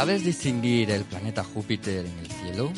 [0.00, 2.72] ¿Sabes distinguir el planeta Júpiter en el cielo?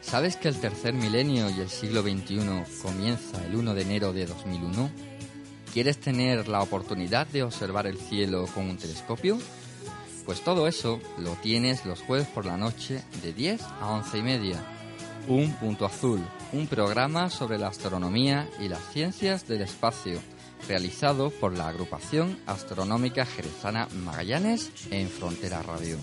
[0.00, 4.24] ¿Sabes que el tercer milenio y el siglo XXI comienza el 1 de enero de
[4.24, 4.88] 2001?
[5.72, 9.36] ¿Quieres tener la oportunidad de observar el cielo con un telescopio?
[10.26, 14.22] Pues todo eso lo tienes los jueves por la noche de 10 a 11 y
[14.22, 14.64] media.
[15.26, 16.20] Un punto azul,
[16.52, 20.20] un programa sobre la astronomía y las ciencias del espacio,
[20.68, 25.98] realizado por la agrupación astronómica jerezana Magallanes en Frontera Radio.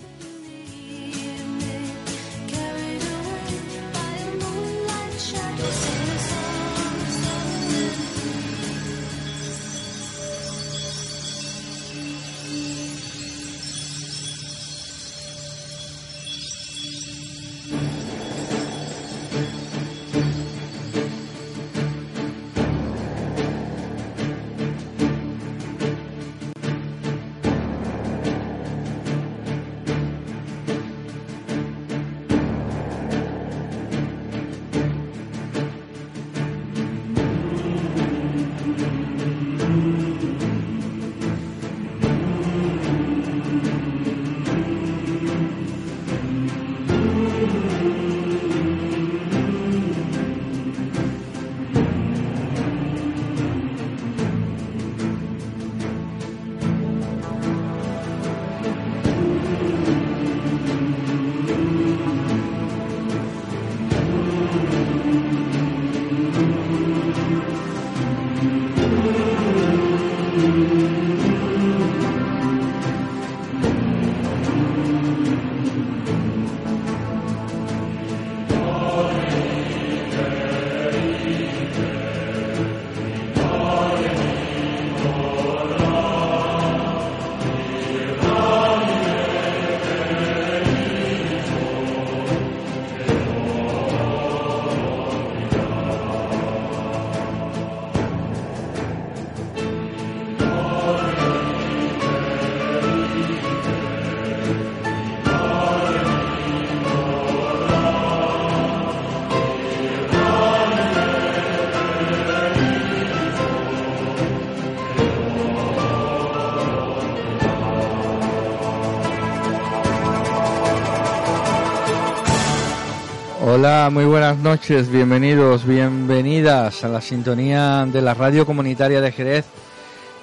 [123.66, 129.44] Muy buenas noches, bienvenidos, bienvenidas a la sintonía de la radio comunitaria de Jerez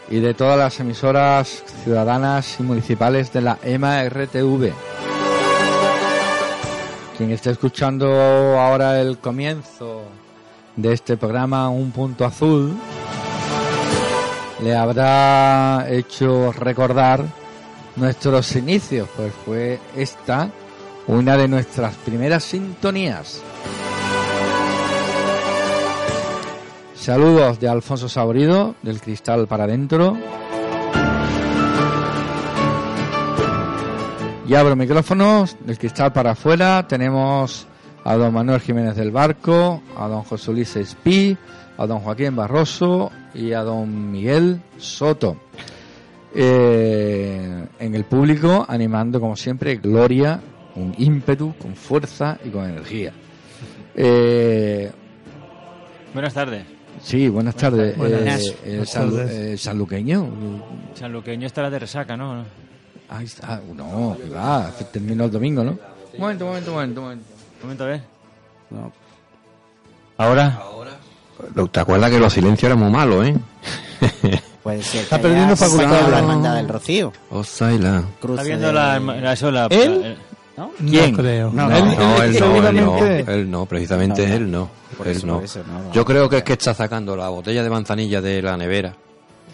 [0.10, 4.72] y de todas las emisoras ciudadanas y municipales de la EMA RTV.
[7.18, 8.08] Quien esté escuchando
[8.58, 10.04] ahora el comienzo
[10.78, 12.74] de este programa Un Punto Azul,
[14.64, 17.26] le habrá hecho recordar
[17.98, 20.50] nuestros inicios, pues fue esta
[21.08, 23.42] una de nuestras primeras sintonías.
[26.96, 30.18] Saludos de Alfonso Saborido, del Cristal para adentro.
[34.48, 36.88] Y abro micrófonos, del Cristal para afuera.
[36.88, 37.68] Tenemos
[38.04, 41.38] a don Manuel Jiménez del Barco, a don José Luis Espí,
[41.78, 45.38] a don Joaquín Barroso y a don Miguel Soto.
[46.36, 50.40] Eh, en el público, animando como siempre, Gloria
[50.74, 53.14] con ímpetu, con fuerza y con energía.
[53.96, 54.92] Eh,
[56.14, 56.66] buenas tardes.
[57.02, 57.98] Sí, buenas, tardes.
[57.98, 58.42] Buenas.
[58.42, 60.30] Eh, eh, san, eh, sanluqueño.
[60.94, 62.46] Sanluqueño estará de resaca, ¿no?
[63.10, 63.62] Ahí está.
[63.76, 64.72] No, que va.
[64.92, 65.72] Terminó el domingo, ¿no?
[66.14, 67.02] Un momento, un momento, un momento.
[67.02, 68.02] Un momento, un momento a ver.
[68.70, 68.92] No.
[70.18, 70.62] ¿Ahora?
[71.72, 73.36] ¿Te acuerdas que los silencios eran muy malos, eh?
[74.64, 75.02] Puede ser.
[75.02, 76.10] Está perdiendo facultades.
[76.10, 77.12] La hermandad del Rocío.
[77.32, 78.04] Osaila.
[78.22, 79.68] Está viendo la, la sola.
[79.70, 80.16] ¿Él?
[80.58, 80.72] ¿No?
[80.78, 81.12] ¿Quién?
[81.12, 81.52] No creo.
[81.52, 85.08] No, No, él- no, él no, él no, seguramente- él no, precisamente él no, Por
[85.08, 85.36] él eso, no.
[85.36, 85.92] por eso, no, no.
[85.94, 88.94] Yo creo que es que está sacando la botella de manzanilla de la nevera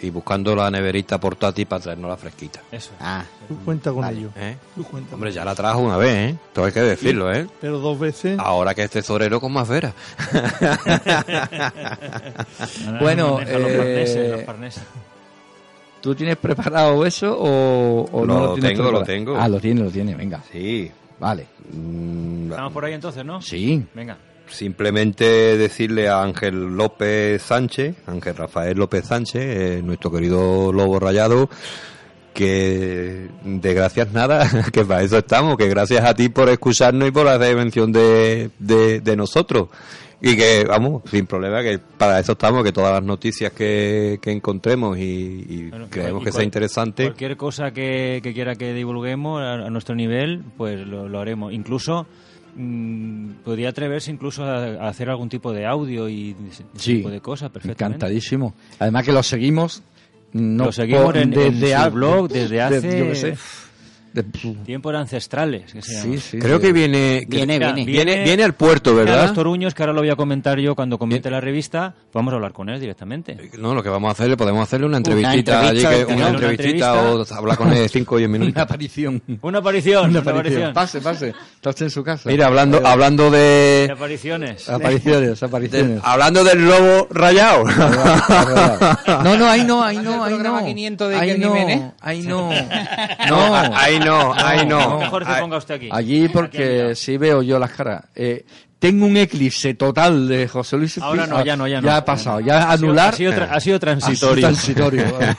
[0.02, 2.62] y buscando la neverita portátil para traernos la fresquita.
[2.72, 2.92] Eso.
[3.02, 4.18] Ah, Tú cuenta con Vale.
[4.20, 4.30] ello.
[4.38, 4.56] ¿eh?
[4.76, 5.16] Tú cuenta.
[5.16, 6.38] Hombre, ya la trajo una vez, ¿eh?
[6.54, 7.48] Todo hay que decirlo, ¿eh?
[7.62, 8.38] Pero dos veces.
[8.40, 9.94] Ahora que es tesorero con más veras.
[13.00, 14.84] Bueno, los eh, parneses, los parneses.
[16.02, 19.00] ¿Tú tienes preparado eso o, o no Lo lo tienes tengo, preparado?
[19.02, 19.38] lo tengo.
[19.38, 20.16] Ah, lo tiene, lo tiene.
[20.16, 20.42] Venga.
[20.52, 20.90] Sí.
[21.20, 21.46] Vale.
[21.74, 23.42] Mm, Estamos por ahí entonces, ¿no?
[23.42, 23.84] Sí.
[23.94, 24.18] Venga.
[24.48, 25.26] Simplemente
[25.58, 31.50] decirle a Ángel López Sánchez, Ángel Rafael López Sánchez, eh, nuestro querido lobo rayado,
[32.34, 37.12] que de gracias nada, que para eso estamos, que gracias a ti por escucharnos y
[37.12, 39.68] por hacer mención de, de, de nosotros.
[40.22, 44.32] Y que, vamos, sin problema, que para eso estamos, que todas las noticias que, que
[44.32, 45.02] encontremos y,
[45.48, 49.42] y Bueno, creemos y que cual- sea interesante, Cualquier cosa que, que quiera que divulguemos
[49.42, 51.54] a, a nuestro nivel, pues lo, lo haremos.
[51.54, 52.06] Incluso
[52.56, 57.10] mm, podría atreverse incluso a, a hacer algún tipo de audio y ese Sí, tipo
[57.10, 57.96] de cosas, perfectamente.
[58.06, 58.54] Encantadísimo.
[58.80, 59.84] Además que lo seguimos.
[60.34, 63.38] No Lo seguimos por- en- en su a- blog desde hace- yo qué sé.
[64.14, 64.24] De-
[64.66, 66.04] Tiempos ancestrales, que se llama.
[66.04, 66.40] sí, sí.
[66.40, 66.62] creo sí.
[66.66, 67.92] que viene, Viene, Mira, viene.
[67.92, 69.28] viene, viene al puerto, Viene a ¿verdad?
[69.28, 72.36] los Toruños, que ahora lo voy a comentar yo cuando comente la revista, vamos a
[72.38, 73.38] hablar con él directamente.
[73.58, 76.28] No, lo que vamos a hacerle, podemos hacerle una entrevistita, entrevista allí, que- de una
[76.30, 76.94] una entrevista.
[77.14, 78.62] o hablar con él 5 o 10 Una minutos.
[78.64, 79.22] aparición.
[79.42, 80.74] Una aparición, Una una aparición.
[80.74, 81.34] Pase, pase.
[81.56, 82.30] Está usted en su casa.
[82.30, 83.40] Mira, hablando, Eh, hablando De
[83.88, 84.68] de, apariciones.
[84.70, 86.00] Apariciones, de- apariciones.
[86.04, 87.64] hablando del lobo rayado.
[89.24, 90.66] No, no, ahí no, ahí no, ahí no.
[90.66, 91.54] 500 de ahí no,
[92.02, 92.50] ahí no.
[93.30, 95.00] No, ahí no, ahí no.
[95.00, 95.90] Mejor se Ahí- ponga usted aquí.
[95.92, 96.96] Allí Aquí al porque lado.
[96.96, 98.04] sí veo yo las caras.
[98.16, 98.46] Eh,
[98.80, 101.88] tengo un eclipse total de José Luis Ahora no, ya no, ya no.
[101.88, 103.14] Ya ha pasado, ya anular.
[103.14, 104.42] Ha sido, ha sido ha sido transitorio.
[104.42, 105.36] transitorio, vale.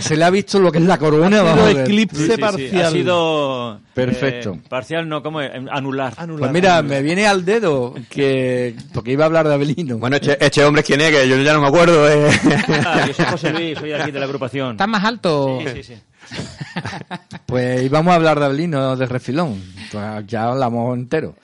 [0.00, 1.42] Se le ha visto lo que es la corona.
[1.42, 2.40] Ha sido eclipse Sí, sí, sí.
[2.40, 2.84] parcial.
[2.86, 3.80] Ha sido...
[3.94, 4.54] Perfecto.
[4.54, 5.52] eh, parcial no, ¿cómo es?
[5.70, 6.14] Anular.
[6.38, 9.98] Pues mira, me viene al dedo que porque iba a hablar de Abelino.
[9.98, 11.10] Bueno, este, este hombre, ¿quién es?
[11.12, 12.08] Que yo ya no me acuerdo.
[12.10, 12.30] eh.
[12.84, 14.72] Ah, yo soy José Luis, soy aquí de la agrupación.
[14.72, 15.60] ¿Estás más alto?
[15.60, 15.94] Sí, sí, sí.
[17.46, 19.62] Pues íbamos a hablar de Abelino de refilón.
[19.90, 21.34] Pues ya hablamos entero.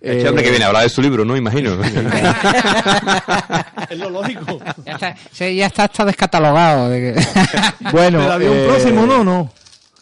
[0.00, 1.36] Este Eh, hombre que viene a hablar de su libro, ¿no?
[1.36, 1.76] Imagino.
[3.90, 4.58] Es lo lógico.
[4.84, 6.88] Ya está, sí, ya está, está descatalogado.
[6.88, 7.26] de que-
[7.92, 9.22] Bueno, Pero había un eh, próximo, ¿no?
[9.24, 9.52] No.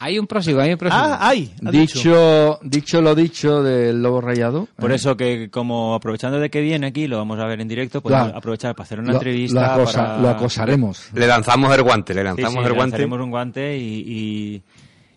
[0.03, 1.03] Hay un próximo, hay un próximo.
[1.05, 1.53] Ah, hay.
[1.65, 1.99] ha dicho.
[1.99, 4.67] Dicho, dicho lo dicho del lobo rayado.
[4.77, 7.69] Por eh, eso que como aprovechando de que viene aquí, lo vamos a ver en
[7.69, 8.39] directo, podemos Claro.
[8.39, 9.77] aprovechar para hacer una lo, entrevista.
[9.77, 10.19] lo acosa- para...
[10.19, 11.11] lo acosaremos.
[11.15, 12.79] le lanzamos el guante, le Sí, lanzamos sí, el guante.
[12.97, 14.63] lanzaremos un guante y, y,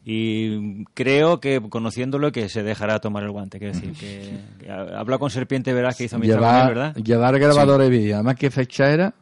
[0.06, 3.60] y creo que conociéndolo que se dejará tomar el guante.
[3.60, 6.96] Quiero decir, que, que habla con Serpiente Verás que hizo mi Llevar, ¿verdad?
[6.96, 8.16] llevar grabadores de vídeo.
[8.16, 9.14] Además, ¿qué fecha era?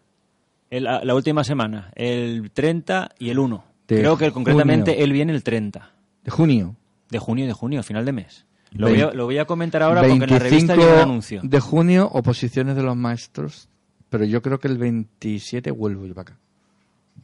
[0.72, 3.71] El- la última semana, el 30 y el 1.
[3.96, 5.04] De Creo que concretamente junio.
[5.06, 5.92] él viene el 30
[6.24, 6.76] De junio.
[7.10, 8.46] de junio, de junio, final de mes.
[8.72, 11.00] Lo, voy, a, lo voy a comentar ahora porque en la revista 25 viene un
[11.10, 11.42] anuncio.
[11.44, 13.68] de junio, oposiciones de los maestros.
[14.10, 16.40] Pero yo creo que el 27 vuelvo yo para acá.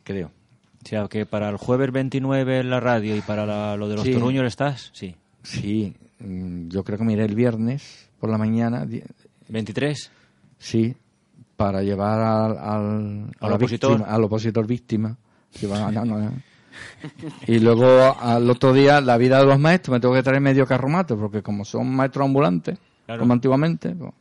[0.04, 0.28] Creo.
[0.84, 3.96] O sea, que para el jueves 29 en la radio y para la- lo de
[3.96, 4.14] los Sí.
[4.14, 5.16] Toruños estás, sí.
[5.44, 8.86] Sí, mm, yo creo que me iré el viernes por la mañana.
[8.86, 9.04] di-
[9.50, 10.12] 23.
[10.60, 10.96] Sí,
[11.56, 12.58] para llevar al,
[13.40, 13.92] al, opositor.
[13.98, 15.18] víctima- al opositor víctima.
[15.62, 16.32] Llevar- no, no, no.
[17.48, 20.66] Y luego al otro día, la vida de los maestros, me tengo que traer medio
[20.66, 23.22] carromato, porque como son maestros ambulantes, Claro.
[23.22, 24.12] como antiguamente, pues,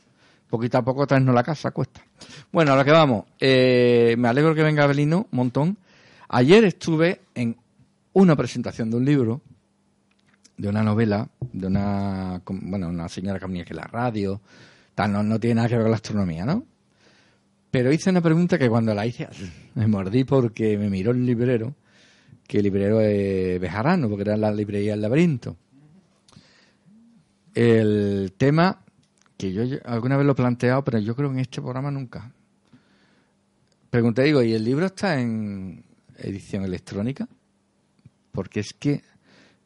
[0.49, 2.01] poquito a poco traernos la casa cuesta.
[2.53, 3.25] Bueno, a lo que vamos.
[3.41, 5.77] Eh, me alegro que venga Abelino, un montón.
[6.29, 7.57] Ayer estuve en
[8.13, 9.41] una presentación de un libro,
[10.57, 14.41] de una novela, de una, bueno, una señora que venía aquí en la radio,
[14.95, 16.65] tal, no, no tiene nada que ver con la astronomía, ¿no?
[17.71, 19.29] Pero hice una pregunta que cuando la hice
[19.75, 21.75] me mordí porque me miró el librero,
[22.47, 25.57] que el librero es Bejarano, porque era la librería del laberinto.
[27.55, 28.83] El tema,
[29.37, 32.33] que yo alguna vez lo he planteado, pero yo creo que en este programa nunca.
[33.91, 35.85] Pregunté, digo, ¿y el libro está en
[36.19, 37.29] edición electrónica?
[38.33, 39.03] Porque es que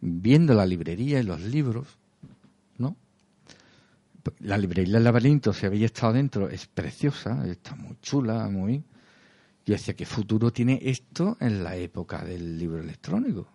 [0.00, 1.98] viendo la librería y los libros,
[2.78, 2.96] ¿no?
[4.40, 8.84] La librería del laberinto, si habéis estado dentro, es preciosa, está muy chula, muy...
[9.66, 13.46] Yo decía, ¿qué futuro tiene esto en la época del libro electrónico?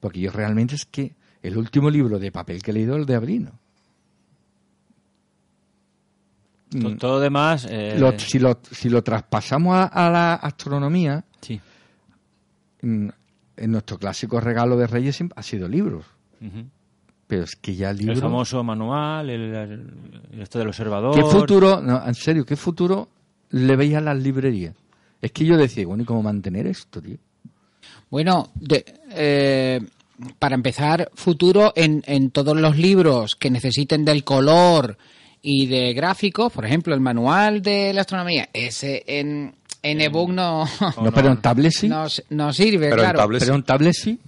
[0.00, 3.06] Porque yo realmente es que el último libro de papel que he leído es el
[3.06, 3.52] de Abrino.
[6.80, 7.66] To- Todo demás.
[7.68, 11.60] eh, Lo- si, lo, si lo traspasamos a, a la astronomía, sí.
[12.82, 13.08] mm,
[13.56, 16.04] en nuestro clásico regalo de Reyes ha sido libros.
[17.26, 18.20] Pero es que ya El libros...
[18.20, 21.14] famoso manual, el, el- esto del observador.
[21.14, 23.08] ¿Qué futuro, no, en serio, qué futuro
[23.50, 24.74] le veis a las librerías?
[25.22, 27.16] Es que yo decía, bueno, ¿y cómo mantener esto, tío?
[28.10, 29.80] Bueno, de- eh,
[30.38, 34.96] para empezar, futuro en, en todos los libros que necesiten del color
[35.42, 40.64] y de gráficos, por ejemplo, el manual de la astronomía, ese en, en ebook no,
[41.02, 41.88] No, pero en tablet sí.
[41.88, 43.18] no, no sirve, Pero en claro.
[43.18, 44.18] tablet pero en tablet sí.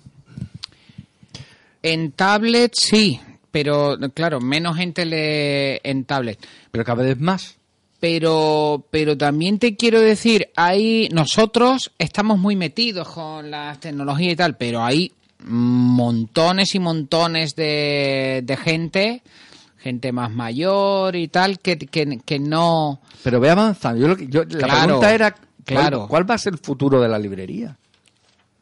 [1.83, 3.21] En tablet sí,
[3.51, 6.39] pero claro, menos gente lee en tablet.
[6.71, 7.57] Pero cada vez más.
[8.03, 14.37] Pero, pero también te quiero decir, hay nosotros estamos muy metidos con las tecnologías y
[14.37, 15.13] tal, pero hay
[15.45, 19.23] montones y montones de, de gente,
[19.79, 23.01] gente más mayor y tal, que, que, que no.
[23.23, 24.05] Pero ve avanzando.
[24.17, 26.07] Yo yo- la Claro, pregunta era, ¿cuál, claro.
[26.09, 27.79] cuál va a ser el futuro de la librería?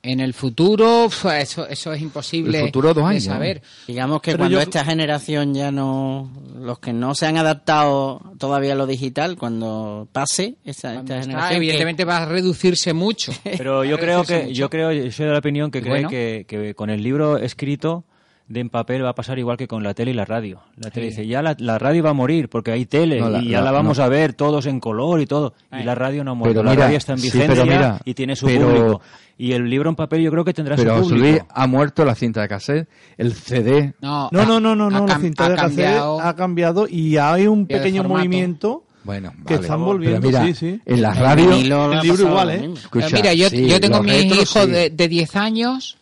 [0.03, 3.61] En el futuro, eso, eso es imposible El futuro, dos de años, saber.
[3.87, 8.23] Digamos que Pero cuando yo- esta generación ya no, los que no se han adaptado
[8.39, 12.95] todavía a lo digital, cuando pase Cuando esta está, generación, que- evidentemente va a reducirse
[12.95, 13.31] mucho.
[13.45, 14.53] Pero yo creo que mucho.
[14.55, 16.09] yo creo yo soy de la opinión que cree bueno.
[16.09, 18.05] que, que con el libro escrito
[18.51, 20.61] de en papel va a pasar igual que con la tele y la radio.
[20.77, 23.39] La tele dice, ya la, la radio va a morir porque hay tele No, la-
[23.41, 24.05] y ya la- la vamos no.
[24.05, 25.55] a ver todos en color y todo.
[25.71, 25.85] Y Ay.
[25.85, 26.55] la radio no ha muerto.
[26.55, 29.01] Pero la mira, radio está en sí, vigencia pero mira, y tiene su pero- público.
[29.39, 31.27] Y el libro en papel yo creo que tendrá Pero su público.
[31.29, 33.95] Luis ha muerto la cinta de cassette, el CD.
[34.03, 37.47] No, No, ha- no, no, no, no la cinta de cassette ha cambiado y hay
[37.47, 39.63] un pequeño movimiento Bueno, que vale.
[39.67, 40.81] están volviendo, mira, sí, sí.
[40.85, 41.53] en la radio...
[41.53, 41.63] el
[42.03, 42.71] libro igual, ¿eh?
[42.75, 44.71] Escucha, mira, yo, sí, yo tengo mis retros hijos sí.
[44.73, 45.97] de, de 10 años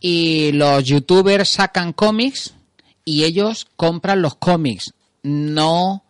[0.00, 2.54] y los youtubers sacan cómics
[3.04, 4.94] y ellos compran los cómics.
[5.22, 6.04] No,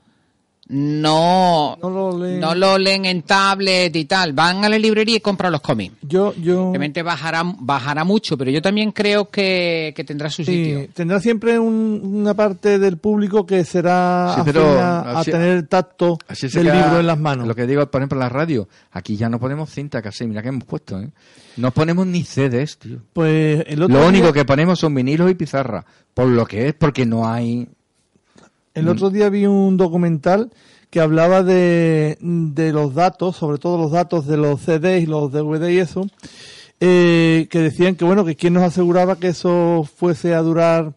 [0.68, 2.40] no, No lo leen.
[2.40, 4.32] no lo leen en tablet y tal.
[4.32, 5.94] Van a la librería y compran los cómics.
[6.02, 6.68] Yo, yo...
[6.68, 10.88] Obviamente bajará, bajará mucho, pero yo también creo que, que tendrá su sitio.
[10.94, 15.66] Tendrá siempre un- una parte del público que será Sí, pero a, a así- tener
[15.66, 17.46] tacto Así del queda- libro en las manos.
[17.48, 20.42] Lo que digo, por ejemplo, en la radio, aquí ya no ponemos cinta casi, mira
[20.42, 21.08] que hemos puesto, ¿eh?
[21.56, 22.98] No ponemos ni CDs, tío.
[23.12, 25.84] Pues el otro Lo día- único que ponemos son vinilos y pizarra,
[26.14, 27.68] por lo que es, porque no hay...
[28.78, 30.50] El otro día vi un documental
[30.90, 35.30] que hablaba de, de los datos, sobre todo los datos de los CDs y los
[35.32, 36.06] DVD y eso,
[36.80, 40.94] eh, que decían que bueno, que quién nos aseguraba que eso fuese a durar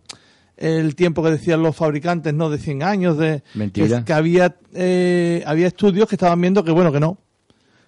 [0.57, 3.99] el tiempo que decían los fabricantes, no de 100 años, de Mentira.
[3.99, 7.17] Que, que había eh, había estudios que estaban viendo que bueno, que no.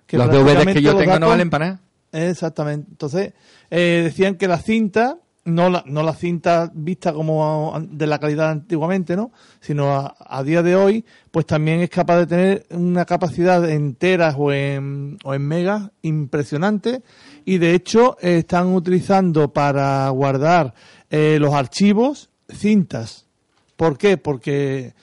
[0.08, 1.82] Que los DVDs que yo tengo no valen para nada.
[2.12, 2.88] Exactamente.
[2.92, 3.34] Entonces,
[3.70, 8.52] eh, decían que la cinta, no la, no la cinta vista como de la calidad
[8.52, 9.32] antiguamente, ¿no?
[9.60, 13.96] Sino a, a día de hoy, pues también es capaz de tener una capacidad en
[13.96, 17.04] teras o en, o en megas impresionante.
[17.46, 20.74] Y de hecho, están utilizando para guardar
[21.10, 23.28] eh, los archivos cintas.
[23.76, 24.18] ¿Por qué?
[24.18, 24.94] Porque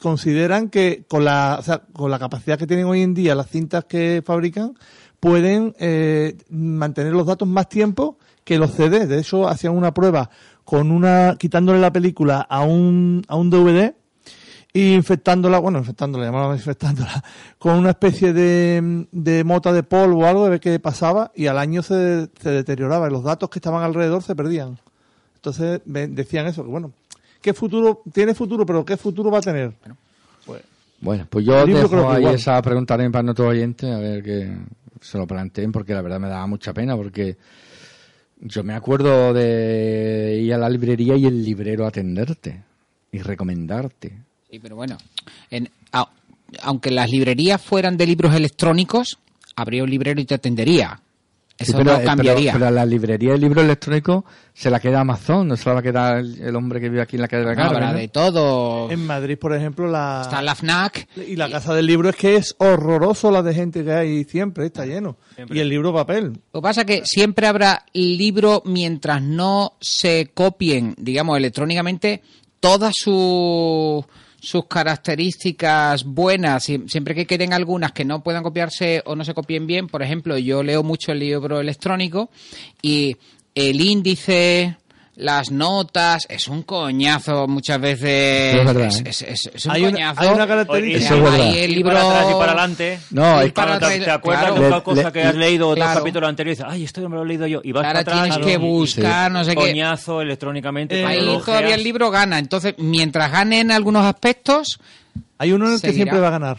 [0.00, 3.50] consideran que con la, o sea, con la capacidad que tienen hoy en día las
[3.50, 4.74] cintas que fabrican,
[5.18, 8.16] pueden eh, mantener los datos más tiempo
[8.50, 9.08] que los CDs.
[9.08, 10.28] De hecho, hacían una prueba
[10.64, 13.94] con una, quitándole la película a un, a un DVD
[14.72, 17.22] y infectándola, bueno, infectándola, llamaban infectándola,
[17.60, 21.46] con una especie de, de mota de polvo o algo, de ver qué pasaba, y
[21.46, 24.80] al año se, se deterioraba, y los datos que estaban alrededor se perdían.
[25.36, 26.92] Entonces decían eso, que bueno,
[27.40, 29.74] ¿qué futuro, tiene futuro, pero qué futuro va a tener?
[31.00, 33.88] Bueno, pues yo El libro creo dejo que ahí esa pregunta también para nuestros oyentes,
[33.88, 34.58] a ver que
[35.00, 37.38] se lo planteen, porque la verdad me daba mucha pena, porque
[38.40, 42.62] yo me acuerdo de ir a la librería y el librero atenderte
[43.12, 44.12] y recomendarte.
[44.50, 44.96] Sí, pero bueno,
[45.50, 46.08] en- au-
[46.62, 49.18] aunque las librerías fueran de libros electrónicos,
[49.56, 51.00] habría un librero y te atendería.
[51.60, 52.52] Eso Sí, pero, no eh, cambiaría.
[52.52, 54.24] Pero, pero a la librería de libros electrónicos
[54.54, 57.02] se la queda Amazon, no se la va a quedar el, el hombre que vive
[57.02, 57.98] aquí en la calle de la No, Carmen, habrá ¿no?
[57.98, 58.90] de todo.
[58.90, 61.06] En Madrid, por ejemplo, la, Está la FNAC.
[61.28, 64.66] y la casa del libro es que es horroroso la de gente que hay siempre,
[64.66, 65.16] está lleno.
[65.50, 66.40] Y el libro papel.
[66.52, 72.22] Lo que pasa es que siempre habrá libro mientras no se copien, digamos, electrónicamente
[72.58, 74.04] todas sus
[74.40, 79.34] sus características buenas, Sie- siempre que queden algunas que no puedan copiarse o no se
[79.34, 79.86] copien bien.
[79.86, 82.30] Por ejemplo, yo leo mucho el libro electrónico
[82.82, 83.16] y
[83.54, 84.76] el índice,
[85.20, 88.56] las notas, es un coñazo muchas veces.
[88.56, 89.02] Es verdad, es, ¿eh?
[89.06, 90.20] es- es- es un Hay una, coñazo.
[90.22, 91.14] hay una característica.
[91.14, 93.00] Eso es el libro para atrás y para adelante.
[93.10, 94.60] No, es para atrás- te acuerdas claro.
[94.60, 96.00] de una Le- cosa le- que has leído otro claro.
[96.00, 97.60] capítulo anterior y dices, ay, esto no me lo he leído yo.
[97.62, 99.56] Y vas Ahora para atrás tienes que buscar, no sé qué.
[99.56, 101.00] coñazo electrónicamente.
[101.00, 102.38] Eh, Ahí todavía el libro gana.
[102.38, 104.80] Entonces, mientras gane en algunos aspectos,
[105.38, 106.04] Hay uno en el que Seguirá.
[106.04, 106.58] siempre va a ganar.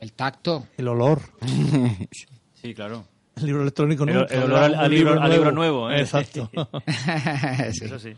[0.00, 0.66] el tacto.
[0.76, 1.20] El olor.
[2.62, 3.04] Sí, claro.
[3.36, 4.34] El libro electrónico El- nunca.
[4.34, 6.00] el olor al- Un al libro- al libro nuevo, ¿eh?
[6.00, 6.50] Exacto.
[7.58, 8.12] Eso sí.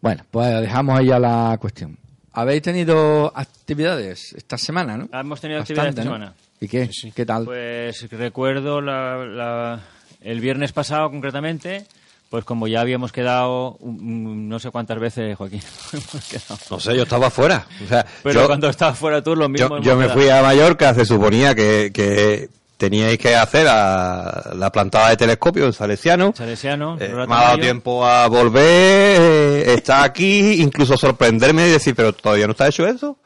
[0.00, 1.98] Bueno, pues dejamos ahí ya la cuestión.
[2.32, 5.08] ¿Habéis tenido actividades esta semana, no?
[5.12, 6.12] Hemos tenido actividades esta ¿no?
[6.14, 6.34] semana.
[6.60, 6.88] ¿Y qué?
[7.14, 7.44] ¿Qué tal?
[7.46, 9.80] Pues recuerdo la- la-
[10.20, 11.84] el viernes pasado concretamente,
[12.30, 16.58] pues como ya habíamos quedado no sé cuántas veces, Joaquín, hemos quedado.
[16.70, 17.66] No sé, yo estaba fuera.
[17.84, 19.80] O sea, Pero yo, cuando estabas fuera tú, lo mismo.
[19.80, 20.20] yo, me quedado.
[20.20, 25.66] fui a Mallorca, se suponía que, que teníais que hacer la, la plantada de telescopio
[25.66, 26.32] en Salesiano.
[26.34, 31.94] Salesiano, Eh, me ha dado tiempo a volver, eh, está aquí, incluso sorprenderme y decir,
[31.94, 33.18] pero todavía no está hecho eso.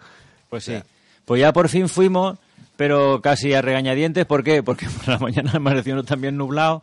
[0.48, 0.74] Pues sí.
[1.24, 2.38] Pues ya por fin fuimos,
[2.76, 4.26] pero casi a regañadientes.
[4.26, 4.62] ¿Por qué?
[4.62, 6.82] Porque por la mañana amaneció también nublado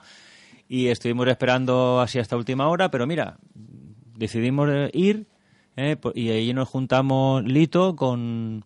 [0.70, 3.38] y estuvimos esperando así hasta última hora, pero mira,
[4.16, 5.26] decidimos eh, ir
[5.76, 8.64] eh, y ahí nos juntamos Lito con,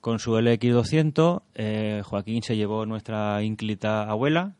[0.00, 1.42] con su LX200.
[1.54, 4.54] eh, Joaquín se llevó nuestra ínclita abuela.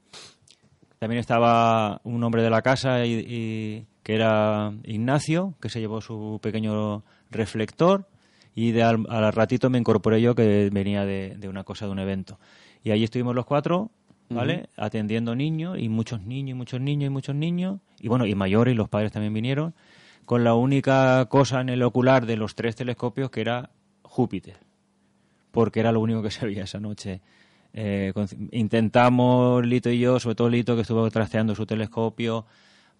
[0.98, 6.00] También estaba un hombre de la casa y, y- que era Ignacio, que se llevó
[6.00, 8.08] su pequeño reflector
[8.54, 11.92] y de al, al ratito me incorporé yo que venía de, de una cosa, de
[11.92, 12.40] un evento.
[12.82, 13.90] Y allí estuvimos los cuatro,
[14.30, 14.68] ¿vale?
[14.76, 17.80] Atendiendo niños y muchos niños, y muchos niños y muchos niños.
[18.00, 19.74] Y bueno, y mayores y los padres también vinieron.
[20.24, 23.70] Con la única cosa en el ocular de los tres telescopios que era
[24.02, 24.56] Júpiter
[25.58, 27.20] porque era lo único que se veía esa noche.
[27.74, 32.46] Eh, con- intentamos, Lito y yo, sobre todo Lito, que estuvo trasteando su telescopio,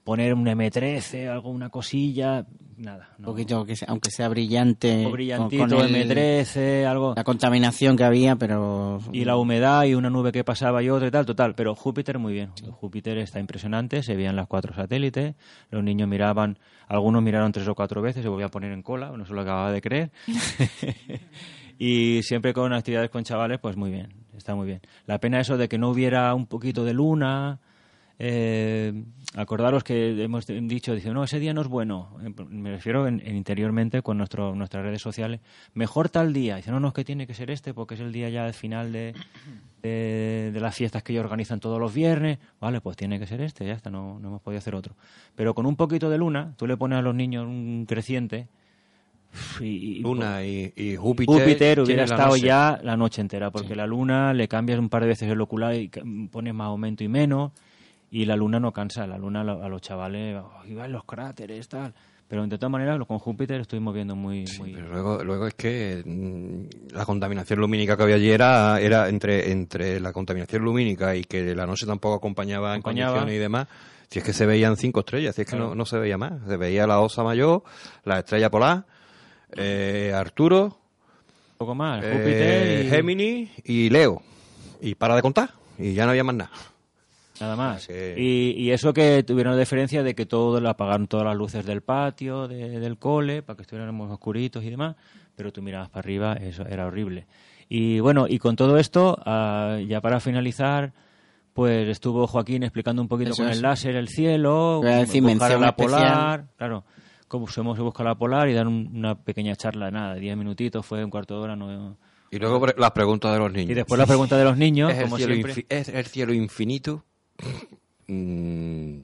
[0.02, 2.44] poner un M13, alguna cosilla,
[2.76, 3.10] nada.
[3.18, 3.28] Un no.
[3.28, 5.06] poquito, que sea- aunque sea brillante.
[5.06, 7.14] Un brillantito, con- con el- M13, algo.
[7.16, 8.98] La contaminación que había, pero.
[9.12, 11.54] Y la humedad y una nube que pasaba y otra y tal, total.
[11.54, 12.50] Pero Júpiter muy bien.
[12.72, 15.34] Júpiter está impresionante, se veían las cuatro satélites,
[15.70, 19.12] los niños miraban, algunos miraron tres o cuatro veces, se volvía a poner en cola,
[19.16, 20.10] no se lo acababa de creer.
[21.78, 24.80] y siempre con actividades con chavales, pues muy bien, está muy bien.
[25.06, 27.60] La pena eso de que no hubiera un poquito de luna.
[28.20, 29.04] Eh,
[29.36, 32.16] acordaros que hemos dicho, dice, no, ese día no es bueno.
[32.20, 35.40] Eh, Me refiero en, en interiormente con nuestro, nuestras redes sociales.
[35.74, 36.56] Mejor tal día.
[36.56, 38.90] Dice, no, no, es que tiene que ser este porque es el día ya final
[38.92, 39.14] de,
[39.82, 42.40] de, de las fiestas que ellos organizan todos los viernes.
[42.60, 44.96] Vale, pues tiene que ser este, ya está, no, no hemos podido hacer otro.
[45.36, 48.48] Pero con un poquito de luna, tú le pones a los niños un creciente.
[49.60, 51.34] Y, Luna y, y Júpiter.
[51.40, 52.46] Júpiter hubiera estado noche.
[52.46, 55.74] ya la noche entera, porque la luna le cambias un par de veces el ocular
[55.74, 55.88] y
[56.30, 57.52] pones más aumento y menos,
[58.10, 61.68] y la luna no cansa, la luna a los chavales, oh, iba en los cráteres,
[61.68, 61.92] tal.
[62.26, 64.44] Pero de todas maneras, con Júpiter estuvimos viendo muy...
[64.58, 64.74] muy...
[64.74, 69.50] Pero luego, luego es que mm, la contaminación lumínica que había allí era, era entre,
[69.50, 73.12] entre la contaminación lumínica y que la noche tampoco acompañaba, Acompañaba.
[73.12, 73.68] en condiciones y demás.
[74.10, 75.70] Si es que se veían cinco estrellas, si es que Claro.
[75.70, 76.32] no, no se veía más.
[76.46, 77.62] Se veía la Osa Mayor,
[78.04, 78.84] la Estrella Polar,
[79.56, 80.64] eh, Arturo,
[81.52, 84.22] Un poco más, eh, Júpiter y Géminis y Leo.
[84.80, 85.50] Y para de contar.
[85.78, 86.50] Y ya no había más nada.
[87.40, 87.86] nada más.
[87.86, 91.36] que- Y, y eso que tuvieron la diferencia de que todo lo apagaron todas las
[91.36, 94.96] luces del patio, de- del cole, para que estuviéramos oscuritos y demás,
[95.36, 97.26] pero tú mirabas para arriba, eso era horrible.
[97.68, 100.92] Y bueno, y con todo esto, ah, ya para finalizar,
[101.52, 103.56] pues estuvo Joaquín explicando un poquito Eso con es.
[103.58, 105.74] el láser el cielo, mención la especial.
[105.76, 106.84] polar, claro,
[107.28, 111.04] cómo hemos buscar la polar y dar un- una pequeña charla, nada, diez minutitos, fue
[111.04, 111.96] un cuarto de hora, no...
[112.30, 113.70] Y luego las preguntas de los niños.
[113.70, 115.54] Y después la pregunta de los niños, ¿Es el, como cielo siempre.
[115.54, 117.04] infi- ¿Es el cielo infinito?
[118.06, 119.00] Mm,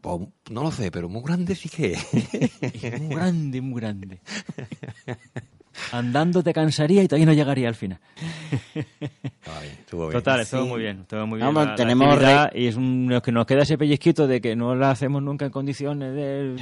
[0.00, 2.14] pues, no lo sé, pero muy grande sí que es.
[2.60, 4.20] Es muy grande, muy grande.
[5.92, 7.98] Andando te cansaría y todavía no llegaría al final.
[9.96, 10.12] Ay, estuvo bien.
[10.22, 10.68] Total, estuvo Sí.
[10.68, 11.46] muy bien, estuvo muy bien.
[11.46, 14.54] Vamos, la- la tenemos actividad, y es un, que nos queda ese pellizquito de que
[14.56, 16.56] no la hacemos nunca en condiciones de,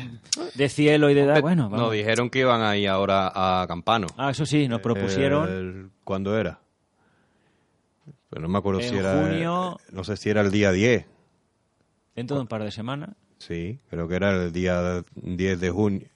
[0.54, 1.40] de cielo y de edad.
[1.40, 1.78] Bueno, vamos.
[1.80, 3.30] Nos dijeron que iban a ir ahora
[3.62, 4.06] a Campano.
[4.16, 5.48] Ah, eso sí, nos propusieron.
[5.48, 6.58] El- ¿Cuándo era?
[8.30, 9.14] Pero no me acuerdo En si era...
[9.14, 9.78] junio.
[9.92, 11.06] No sé si era el día 10.
[12.16, 13.10] Dentro de un par de semanas.
[13.38, 16.06] Sí, creo que era el día 10 de junio.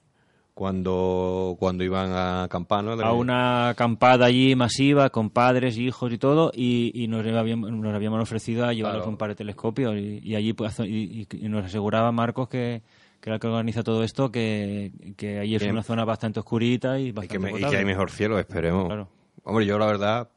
[0.59, 2.90] Cuando, cuando iban a Campano.
[2.90, 7.94] a una acampada allí masiva con padres, hijos y todo, y, y nos, habíamos, nos
[7.94, 9.11] habíamos ofrecido a llevarnos Claro.
[9.12, 12.83] un par de telescopios y, y allí pues, y, nos aseguraba Marcos que,
[13.21, 16.99] que era el que organiza todo esto, que, que allí es una zona bastante oscurita
[16.99, 18.87] y Y bastante que, me- y que hay mejor cielo, esperemos.
[18.87, 19.09] Claro.
[19.44, 20.29] Hombre, yo la verdad,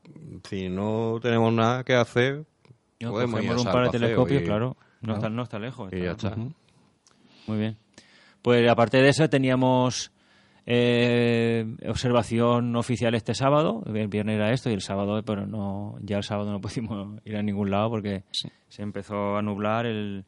[0.47, 2.45] si no tenemos nada que hacer,
[2.99, 5.13] Yo, podemos ir a un par de telescopios, claro, no, ¿no?
[5.15, 5.91] Está, no está lejos.
[5.91, 6.35] Y ya está-.
[7.47, 7.75] Muy bien.
[8.41, 10.11] Pues aparte de eso teníamos
[10.65, 13.83] eh, observación oficial este sábado.
[13.85, 17.37] El viernes era esto y el sábado, pero no, ya el sábado no pudimos ir
[17.37, 18.23] a ningún lado porque
[18.69, 20.25] se empezó a nublar el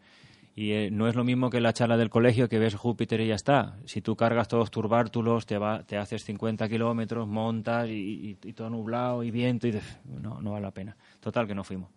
[0.55, 3.27] y eh, no es lo mismo que la charla del colegio que ves Júpiter y
[3.29, 3.77] ya está.
[3.85, 8.47] Si tú cargas todos tus bártulos, te, va, te haces 50 kilómetros, montas y, y-
[8.49, 9.73] y todo nublado y viento y
[10.05, 10.95] no, no vale la pena.
[11.19, 11.89] Total que no fuimos.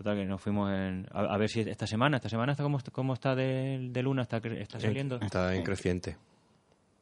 [0.00, 2.78] Total que nos fuimos en, a, a ver si esta semana, esta semana está cómo,
[2.78, 5.20] está- cómo está de, de luna, está, cre- está saliendo.
[5.20, 6.16] Está en creciente.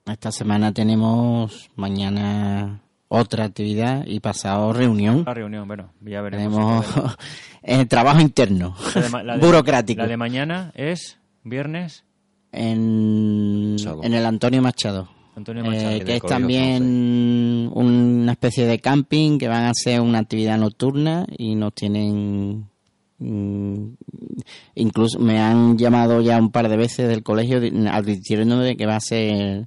[0.05, 5.23] Esta semana tenemos mañana otra actividad y pasado reunión.
[5.25, 6.53] La reunión, bueno, ya veremos.
[6.53, 7.17] Tenemos podemos.
[7.63, 12.05] eh, trabajo interno, La de la de- burocrático, La de mañana es viernes,
[12.51, 15.09] en, en el Antonio Machado.
[15.37, 15.91] Antonio Eh, Machado.
[15.93, 21.27] El que es también una especie de camping que van a hacer una actividad nocturna
[21.37, 22.69] y nos tienen
[23.20, 27.59] incluso me han llamado ya un par de veces del colegio
[27.90, 29.66] advirtiéndome de que va a ser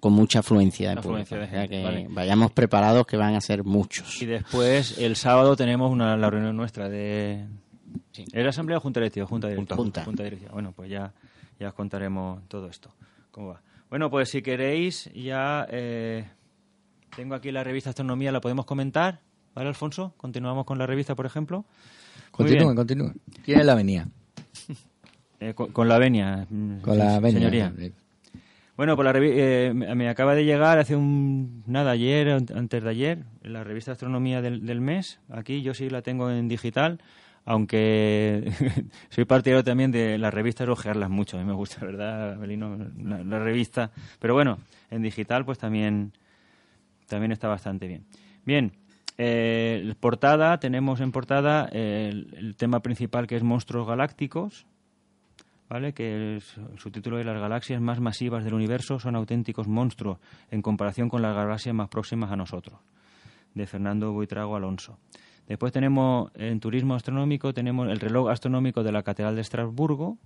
[0.00, 1.52] con, mucha afluencia de Afluencia público.
[1.52, 2.06] de O sea gente, que vale.
[2.10, 6.56] vayamos preparados que van a ser muchos Y después, el sábado, tenemos una, la reunión
[6.56, 7.46] nuestra de...
[8.32, 9.26] ¿Era asamblea o junta directiva?
[9.26, 9.76] Junta directiva.
[9.76, 10.22] Junta.
[10.22, 10.52] directiva.
[10.52, 11.12] Bueno, pues ya,
[11.58, 12.92] ya os contaremos todo esto.
[13.30, 13.62] ¿Cómo va?
[13.88, 16.28] Bueno, pues si queréis, ya eh,
[17.16, 19.20] tengo aquí la revista Astronomía, ¿la podemos comentar?
[19.54, 20.14] ¿Vale, Alfonso?
[20.16, 21.64] Continuamos con la revista, por ejemplo.
[22.30, 23.14] Continúen, continúen.
[23.44, 24.08] Tiene la venía.
[25.42, 27.38] Eh, con, con la venia, mm, Con la sí, venia.
[27.38, 27.72] señoría.
[28.76, 33.24] Bueno, pues la eh, me acaba de llegar hace un nada ayer, antes de ayer,
[33.42, 35.18] la revista Astronomía del, del mes.
[35.30, 37.00] Aquí yo sí la tengo en digital,
[37.46, 38.52] aunque
[39.08, 41.38] soy partidario también de las revistas ojearlas mucho.
[41.38, 42.76] A mí me gusta, ¿verdad, Belino?
[43.02, 43.90] La, la revista.
[44.18, 44.58] Pero bueno,
[44.90, 46.12] en digital pues también,
[47.06, 48.04] también está bastante bien.
[48.44, 48.72] Bien,
[49.22, 54.66] eh, portada, tenemos en portada eh, el, el tema principal que es monstruos galácticos.
[55.68, 55.92] ¿vale?
[55.92, 60.18] que es, su título de las galaxias más masivas del universo son auténticos monstruos
[60.50, 62.80] en comparación con las galaxias más próximas a nosotros,
[63.54, 64.98] de Fernando Buitrago Alonso.
[65.46, 70.16] Después tenemos en turismo astronómico tenemos el reloj astronómico de la Catedral de Estrasburgo.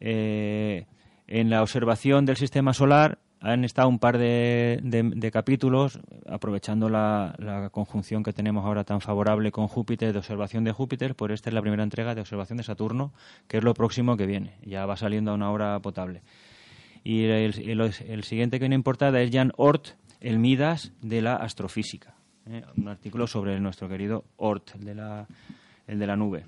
[0.00, 0.86] Eh,
[1.26, 5.98] en la observación del sistema solar han estado un par de, capítulos
[6.28, 11.32] aprovechando la, conjunción que tenemos ahora tan favorable con Júpiter de observación de Júpiter, pues
[11.32, 13.12] esta es la primera entrega de observación de Saturno,
[13.48, 14.54] que es lo próximo que viene.
[14.62, 16.22] Ya va saliendo a una hora potable.
[17.02, 17.54] Y el,
[18.24, 19.88] siguiente que viene en es Jan Ort,
[20.20, 22.14] el Midas de la astrofísica.
[22.46, 22.62] ¿eh?
[22.76, 25.26] Un artículo sobre nuestro querido Ort, el de la,
[25.86, 26.44] el de la nube.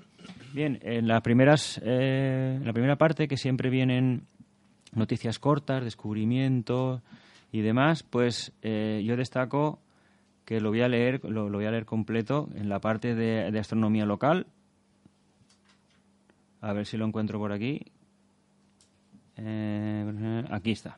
[0.53, 4.27] Bien, en las primeras, eh, la primera parte, que siempre vienen
[4.95, 7.01] noticias cortas, descubrimientos
[7.51, 9.79] y demás, pues eh, yo destaco
[10.45, 13.59] que lo voy a leer, lo, voy a leer completo en la parte de, de
[13.59, 14.47] astronomía local.
[16.61, 17.85] A ver si lo encuentro por aquí.
[19.37, 20.97] Eh, aquí está.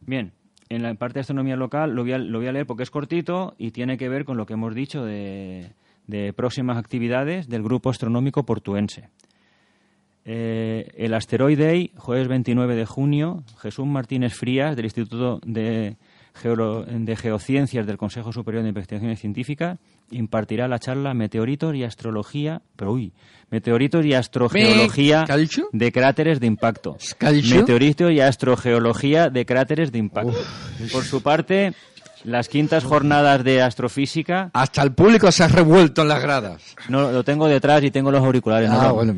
[0.00, 0.32] Bien,
[0.68, 2.90] en la parte de astronomía local lo voy, a, lo voy a leer porque es
[2.90, 5.72] cortito y tiene que ver con lo que hemos dicho de,
[6.06, 9.08] de próximas actividades del Grupo Astronómico Portuense.
[10.30, 15.96] Eh, el Asteroide, jueves 29 de junio, Jesús Martínez Frías, del Instituto de,
[17.16, 19.78] Geociencias del Consejo Superior de Investigaciones Científicas,
[20.10, 23.12] impartirá la charla Meteoritos y Astrología, pero uy,
[23.50, 25.24] Meteoritos y Astrogeología
[25.72, 26.98] de cráteres de impacto.
[27.56, 30.34] Meteoritos y Astrogeología de cráteres de impacto.
[30.92, 31.72] Por su parte,
[32.24, 36.76] las quintas jornadas de astrofísica, Hasta el público se ha revuelto en las gradas.
[36.90, 38.68] no lo tengo detrás y tengo los auriculares.
[38.68, 39.14] no Ah, lo- bueno.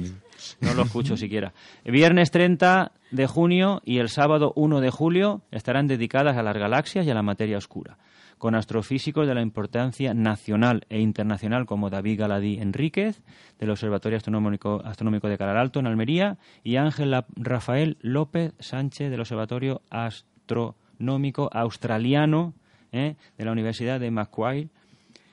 [0.61, 1.53] No lo escucho siquiera.
[1.85, 7.07] Viernes 30 de junio y el sábado 1 de julio estarán dedicadas a las galaxias
[7.07, 7.99] y a la materia oscura,
[8.38, 13.23] con astrofísicos de la importancia nacional e internacional como David Galadí Enríquez,
[13.59, 19.20] del Observatorio Astronómico, Astronómico de Calar Alto en Almería, y Ángel Rafael López Sánchez, del
[19.20, 22.55] Observatorio Astronómico Australiano
[22.92, 23.16] ¿eh?
[23.37, 24.68] de la Universidad de Macquarie,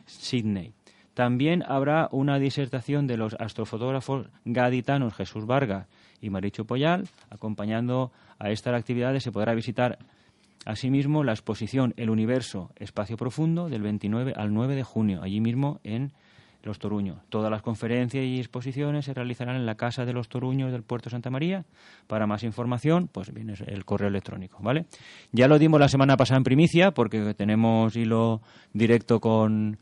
[0.05, 0.76] Sydney.
[1.17, 5.87] También habrá una disertación de los astrofotógrafos gaditanos Jesús Vargas
[6.21, 7.07] y Marichu Poyal.
[7.31, 9.97] Acompañando a estas actividades se podrá visitar
[10.63, 15.79] asimismo la exposición El Universo Espacio Profundo del 29 al 9 de junio, allí mismo
[15.83, 16.11] en
[16.61, 17.17] Los Toruños.
[17.29, 21.09] Todas las conferencias y exposiciones se realizarán en la Casa de los Toruños del Puerto
[21.09, 21.65] Santa María.
[22.05, 24.85] Para más información, pues viene el correo electrónico, ¿vale?
[25.31, 29.79] Ya lo dimos la semana pasada en primicia porque tenemos hilo directo con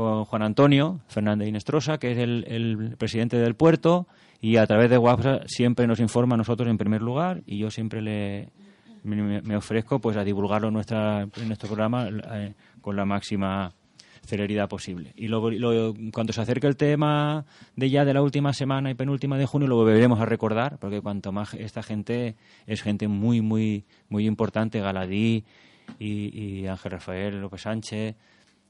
[0.00, 4.06] con Juan Antonio Fernández Inestrosa, que es el, el presidente del puerto,
[4.40, 7.70] y a través de WhatsApp siempre nos informa a nosotros en primer lugar, y yo
[7.70, 8.48] siempre le
[9.04, 13.72] me, me ofrezco pues a divulgarlo en, nuestra, en nuestro programa eh, con la máxima
[14.24, 15.12] celeridad posible.
[15.16, 17.44] Y luego, lo- cuando se acerque el tema
[17.76, 21.02] de ya de la última semana y penúltima de junio, lo volveremos a recordar, porque
[21.02, 22.36] cuanto más esta gente
[22.66, 25.44] es gente muy, muy, muy importante, Galadí
[25.98, 28.14] y, y Ángel Rafael López Sánchez,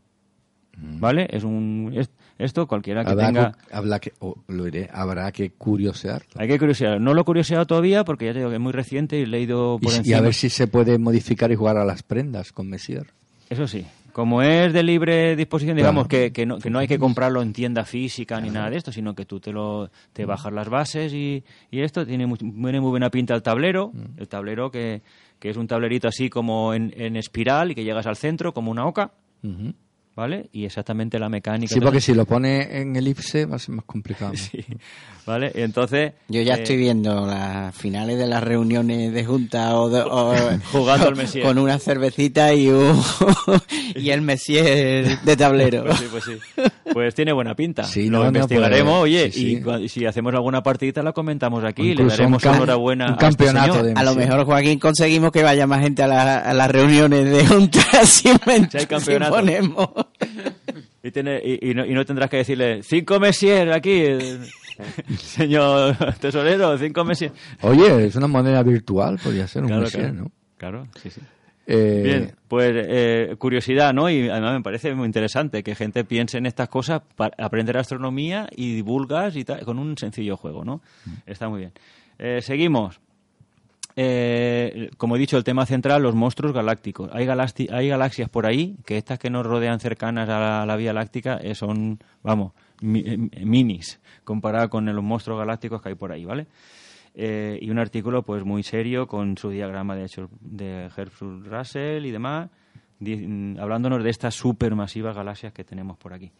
[0.77, 1.27] ¿vale?
[1.31, 4.11] Es un es- esto cualquiera que Habrá, tenga que-
[4.47, 6.23] lo diré, habrá que curiosear.
[6.35, 6.99] hay que curiosear.
[6.99, 9.27] No lo he curioseado todavía porque ya te digo que es muy reciente y he
[9.27, 10.17] leído Y, por y encima.
[10.17, 13.07] a ver si se puede modificar y jugar a las prendas con Messier.
[13.49, 13.85] Eso sí.
[14.13, 15.89] Como es de libre disposición, Claro.
[15.89, 18.77] digamos que, que, no, que no hay que comprarlo en tienda física ni nada de
[18.77, 22.37] esto, sino que tú te lo te bajas las bases y, y esto tiene muy,
[22.37, 24.19] tiene muy buena pinta el tablero, Mm.
[24.19, 25.01] el tablero que,
[25.39, 28.69] que es un tablerito así como en, en espiral y que llegas al centro como
[28.69, 29.73] una oca, Ujú.
[30.15, 30.49] ¿Vale?
[30.51, 31.73] Y exactamente la mecánica.
[31.73, 34.31] Sí, porque si lo pone en elipse va a ser más complicado.
[34.33, 34.37] ¿no?
[34.43, 34.63] Sí,
[35.25, 35.51] ¿vale?
[35.55, 36.13] Y entonces...
[36.27, 40.35] Yo ya eh, estoy viendo las finales de las reuniones de junta o, de- o-
[40.71, 41.45] Jugando al Messier.
[41.45, 43.01] con una cervecita y un
[43.95, 45.83] y el Messier de tablero.
[45.85, 46.31] Pues sí, pues sí.
[46.91, 47.83] Pues tiene buena pinta.
[47.85, 49.83] Sí, lo no, investigaremos, pues, oye, sí, sí.
[49.83, 53.25] y si hacemos alguna partidita la comentamos aquí, le daremos un enhorabuena un a este
[53.25, 53.85] campeonato señor.
[53.85, 57.31] de- A lo mejor, Joaquín, conseguimos que vaya más gente a, la- a las reuniones
[57.31, 59.31] de junta si, Si hay si campeonato.
[59.35, 59.89] ponemos.
[61.03, 64.39] Y, tiene, y, y no, y no tendrás que decirle, cinco Messier aquí, eh,
[65.17, 67.31] señor tesorero, cinco Messier.
[67.61, 70.23] Oye, es una moneda virtual, podría ser un Claro, Messier, claro.
[70.23, 70.31] ¿no?
[70.57, 71.21] Claro, sí, sí.
[71.65, 74.09] Eh, Bien, pues eh, curiosidad, ¿no?
[74.09, 78.47] Y además me parece muy interesante que gente piense en estas cosas para aprender astronomía
[78.53, 80.81] y divulgas y tal, con un sencillo juego, ¿no?
[81.25, 81.71] Está muy bien.
[82.19, 82.99] Eh, seguimos.
[83.95, 87.09] Eh, como he dicho, el tema central, los monstruos galácticos.
[87.13, 91.53] Hay, galaxias por ahí que estas que nos rodean cercanas a la, Vía Láctica eh,
[91.53, 96.47] son, vamos, eh, minis comparado con los monstruos galácticos que hay por ahí, ¿vale?
[97.15, 102.09] Y un artículo pues muy serio con su diagrama de, hecho, de Herschel Russell y
[102.09, 102.49] demás,
[102.99, 106.31] mm, hablándonos de estas supermasivas galaxias que tenemos por aquí.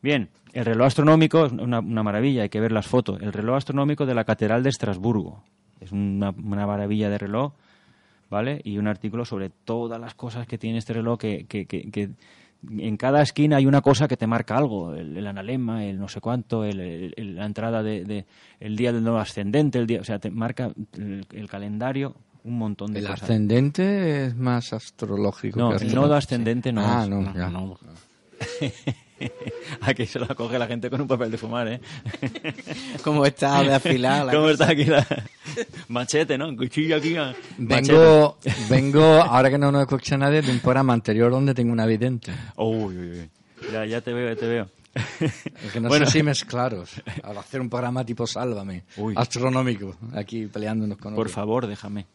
[0.00, 3.20] Bien, el reloj astronómico es una, una maravilla, hay que ver las fotos.
[3.20, 5.42] El reloj astronómico de la Catedral de Estrasburgo.
[5.82, 7.52] Es una, una maravilla de reloj,
[8.30, 8.60] ¿vale?
[8.64, 12.10] Y un artículo sobre todas las cosas que tiene este reloj, que, que- que- que
[12.78, 16.08] en cada esquina hay una cosa que te marca algo, el, el analema, el no
[16.08, 18.24] sé cuánto, el, el- el- la entrada de, de-
[18.60, 22.14] el día del nuevo ascendente, el día, o sea, te marca el, el calendario,
[22.44, 23.24] un montón de el cosas.
[23.24, 25.58] ascendente es más astrológico.
[25.58, 27.08] No, que el nodo ascendente no Ah, es.
[27.08, 27.50] no, ya.
[29.82, 31.80] Aquí se lo coge la gente con un papel de fumar, ¿eh?
[33.04, 34.52] ¿Cómo está de afilada la ¿Cómo cosa?
[34.52, 35.06] está aquí la
[35.88, 36.56] machete, no?
[36.56, 37.16] Cuchillo aquí.
[37.16, 37.92] ah, machete.
[37.92, 38.38] Vengo,
[38.70, 42.32] vengo, ahora que no nos escucha nadie, de un programa anterior donde tengo una vidente.
[42.56, 43.30] Uy, uy, uy.
[43.72, 44.68] Ya, ya te veo, ya te veo.
[45.24, 46.04] Es que no Bueno.
[46.06, 46.90] sé si mezclaros.
[47.22, 49.14] Al hacer un programa tipo Sálvame, Uy.
[49.16, 52.06] astronómico, aquí peleándonos con Por favor, déjame.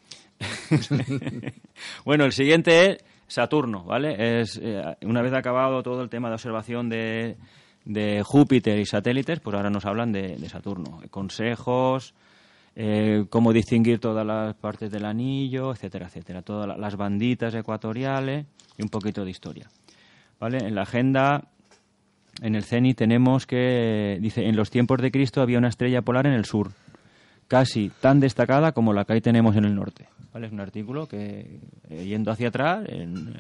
[2.06, 4.42] bueno, el siguiente es Saturno, ¿vale?
[4.42, 7.38] Es eh, una vez acabado todo el tema de observación de,
[7.86, 11.02] de Júpiter y satélites, pues ahora nos hablan de, de Saturno.
[11.10, 12.14] Consejos,
[12.76, 16.42] eh, cómo distinguir todas las partes del anillo, etcétera, etcétera.
[16.42, 18.46] Todas la- las banditas ecuatoriales
[18.78, 19.68] y un poquito de historia.
[20.40, 20.60] ¿Vale?
[20.60, 21.44] En la agenda,
[22.42, 26.28] en el CENI tenemos que, dice, en los tiempos de Cristo había una estrella polar
[26.28, 26.72] en el sur,
[27.48, 30.06] casi tan destacada como la que ahí tenemos en el norte.
[30.34, 30.48] ¿Vale?
[30.48, 31.60] Es un artículo que,
[31.90, 33.34] eh, yendo hacia atrás, en,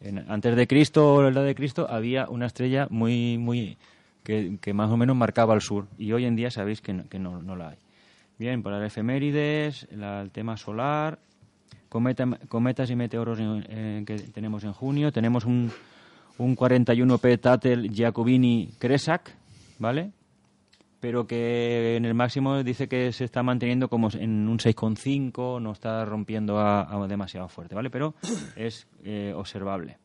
[0.00, 3.76] en- antes de Cristo o la edad de Cristo, había una estrella muy, muy
[4.22, 5.86] que, que más o menos marcaba el sur.
[5.98, 7.76] Y hoy en día sabéis que no, que no, no la hay.
[8.38, 11.18] Bien, para las efemérides, la- el tema solar,
[11.88, 15.12] cometa- cometas y meteoros en- que tenemos en junio.
[15.12, 15.70] Tenemos un,
[16.38, 19.34] un 41P Tatel Giacobini Cresac,
[19.78, 20.10] ¿vale?
[21.02, 25.72] Pero que en el máximo dice que se está manteniendo como en un 6,5, no
[25.72, 27.90] está rompiendo a, a demasiado fuerte, ¿vale?
[27.90, 28.14] Pero
[28.56, 29.98] es eh, observable.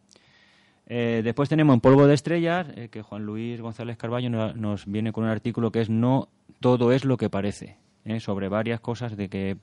[0.87, 4.87] Eh, después tenemos en polvo de estrellas, eh, que Juan Luis González Carballo no- nos
[4.87, 6.29] viene con un artículo que es No
[6.61, 7.77] todo es lo que parece,
[8.19, 9.57] sobre varias cosas de que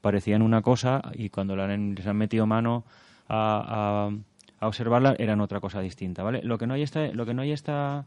[0.00, 2.84] parecían una cosa y cuando han- les han metido mano
[3.28, 6.40] a, a- a observarla eran otra cosa distinta, ¿vale?
[6.42, 8.06] Lo que no hay esta, lo que no hay esta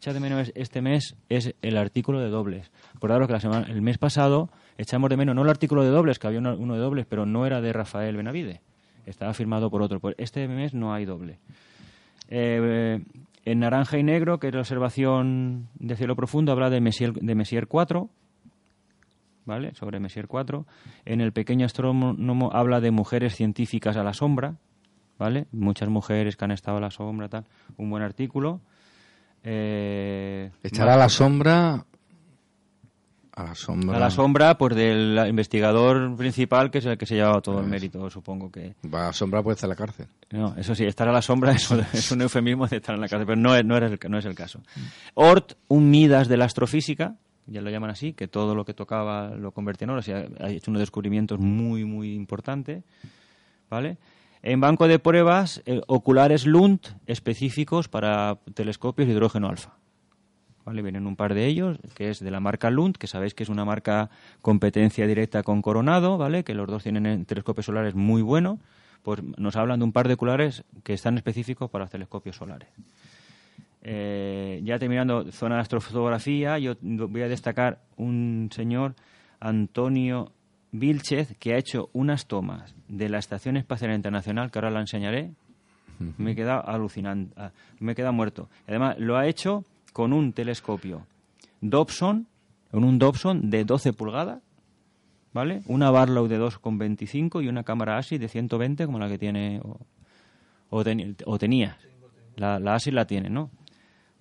[0.00, 2.70] echa de menos es- este mes es el artículo de dobles.
[2.96, 6.18] Acordaros que la semana, el mes pasado echamos de menos no el artículo de dobles,
[6.18, 8.62] que había uno, uno de dobles, pero no era de Rafael Benavide.
[9.04, 10.00] Estaba firmado por otro.
[10.00, 11.38] Pues este mes no hay doble.
[12.28, 13.02] Eh,
[13.44, 17.34] en naranja y negro, que es la observación de cielo profundo, habla de Messier, de
[17.34, 18.08] Messier 4,
[19.44, 19.74] ¿vale?
[19.74, 20.66] Sobre Messier 4.
[21.04, 24.56] En el pequeño astrónomo habla de mujeres científicas a la sombra,
[25.18, 25.46] ¿vale?
[25.52, 27.44] Muchas mujeres que han estado a la sombra, tal.
[27.76, 28.60] Un buen artículo.
[29.44, 31.84] Eh, Estará a la sombra.
[33.32, 33.96] A la sombra.
[33.96, 37.66] a la sombra, pues del investigador principal, que es el que se llevaba todo el
[37.66, 38.74] mérito, supongo que.
[38.92, 40.06] Va, A la sombra puede estar en la cárcel.
[40.30, 43.00] No, eso sí, estar a la sombra es, un- es un eufemismo de estar en
[43.00, 44.60] la cárcel, pero no es, no, era el, no es el caso.
[45.14, 49.30] Ort, un Midas de la astrofísica, ya lo llaman así, que todo lo que tocaba
[49.30, 52.82] lo convertía en oro, o sea, ha hecho unos descubrimientos muy, muy importantes,
[53.70, 53.96] ¿vale?
[54.42, 59.74] En banco de pruebas eh, oculares Lund específicos para telescopios de hidrógeno alfa.
[60.64, 60.82] ¿Vale?
[60.82, 63.48] Vienen un par de ellos, que es de la marca Lund, que sabéis que es
[63.48, 64.10] una marca
[64.42, 66.44] competencia directa con Coronado, ¿vale?
[66.44, 68.58] Que los dos tienen eh, telescopios solares muy buenos.
[69.02, 72.68] Pues nos hablan de un par de oculares que están específicos para telescopios solares.
[73.82, 78.94] Eh, ya terminando zona de astrofotografía, yo voy a destacar un señor,
[79.40, 80.32] Antonio
[80.72, 85.30] Vilchez, que ha hecho unas tomas de la Estación Espacial Internacional, que ahora la enseñaré.
[86.16, 88.48] Me he quedado alucinante, ah, me he quedado muerto.
[88.66, 91.06] Además, lo ha hecho con un telescopio
[91.60, 92.26] Dobson,
[92.70, 94.40] con un Dobson de 12 pulgadas,
[95.34, 95.60] ¿vale?
[95.66, 99.78] Una Barlow de 2,25 y una cámara ASI de 120 como la que tiene o,
[100.70, 101.76] o, teni- o tenía.
[102.36, 103.50] La, la ASI la tiene, ¿no?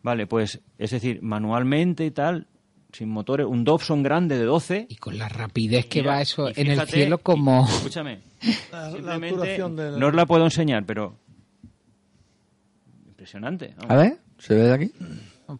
[0.03, 2.47] Vale, pues es decir, manualmente y tal,
[2.91, 4.87] sin motores, un Dobson grande de 12.
[4.89, 7.65] Y con la rapidez que Mira, va eso en el cielo y- como...
[7.67, 8.19] escúchame.
[8.71, 11.15] La, la simplemente obturación del- No os la puedo enseñar, pero...
[13.07, 13.73] Impresionante.
[13.77, 13.91] vamos.
[13.91, 14.91] A ver, ¿se ve de aquí?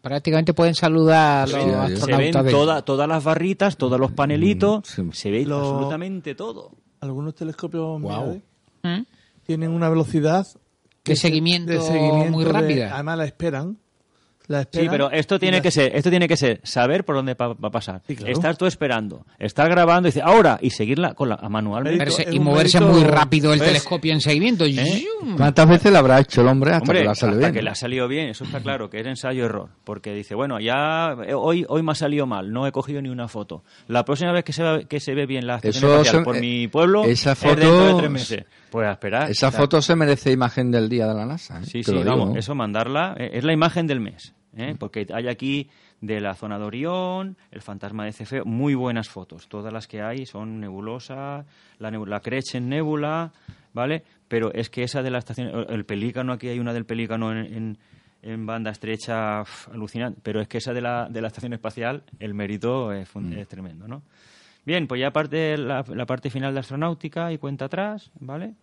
[0.02, 1.70] Prácticamente pueden saludar a los Sí, adiós.
[1.72, 5.18] Se ven astronautas de- toda- todas las barritas, todos los panelitos, Mm, sí.
[5.20, 6.72] se ve Lo- absolutamente todo.
[7.02, 8.42] Algunos telescopios Guau.
[8.84, 9.06] mira, ¿Mm?
[9.46, 10.46] tienen una velocidad
[11.06, 11.74] De se- seguimiento
[12.30, 12.94] muy de- rápida.
[12.94, 13.78] además la esperan.
[14.50, 17.36] La Sí, pero esto tiene la- que ser, esto tiene que ser saber por dónde
[17.36, 18.02] va a pasar.
[18.08, 18.34] Sí, claro.
[18.34, 22.00] Estar tú esperando, estar grabando y decir ahora y seguirla con la manualmente.
[22.00, 23.68] Pero se- es y moverse mérito- muy rápido el ¿Ves?
[23.70, 24.66] telescopio en seguimiento.
[24.66, 25.06] ¿Eh?
[25.38, 27.54] ¿Cuántas veces le habrá hecho el hombre hasta Hombre, que la salido hasta bien?
[27.54, 29.70] que le ha salido bien, eso está claro, que es ensayo-error.
[29.84, 33.10] Porque dice, bueno, ya eh, hoy, hoy me ha salido mal, no he cogido ni
[33.10, 33.64] una foto.
[33.88, 36.42] La próxima vez que se, ve- que se ve bien la estación Eso por eh,
[36.42, 38.46] mi pueblo esa es dentro de foto- tres meses.
[38.72, 39.30] Pues a esperar.
[39.30, 41.60] Esa foto se merece imagen del día de la NASA.
[41.60, 41.66] ¿eh?
[41.66, 44.34] Sí, Te sí, vamos, eso mandarla, es la imagen del mes.
[44.56, 44.76] ¿Eh?
[44.78, 45.70] Porque hay aquí
[46.02, 49.48] de la zona de Orión, el fantasma de Cefeo, muy buenas fotos.
[49.48, 51.46] Todas las que hay son nebulosas,
[51.80, 53.32] la, nebu- la Crescent Nebula,
[53.74, 54.04] ¿vale?
[54.28, 57.32] Pero es que esa de la estación, el- el pelícano, aquí hay una del pelícano
[57.32, 57.78] en, en-
[58.22, 60.20] en banda estrecha, alucinante.
[60.24, 63.48] Pero es que esa de la, de la estación espacial, el mérito es, fun- es
[63.48, 64.02] tremendo, ¿no?
[64.66, 68.54] Bien, pues ya parte la, la parte final de astronáutica y cuenta atrás, ¿vale?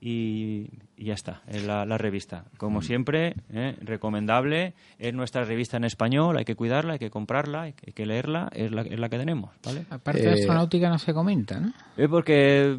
[0.00, 2.44] Y, y ya está, es la, la revista.
[2.56, 3.76] Como siempre, ¿eh?
[3.82, 7.92] recomendable, es nuestra revista en español, hay que cuidarla, hay que comprarla, hay que, hay
[7.92, 9.84] que leerla, es la, es la que tenemos, ¿vale?
[9.90, 11.72] Aparte de Eh, astronáutica no se comenta, ¿no?
[11.96, 12.78] Es porque,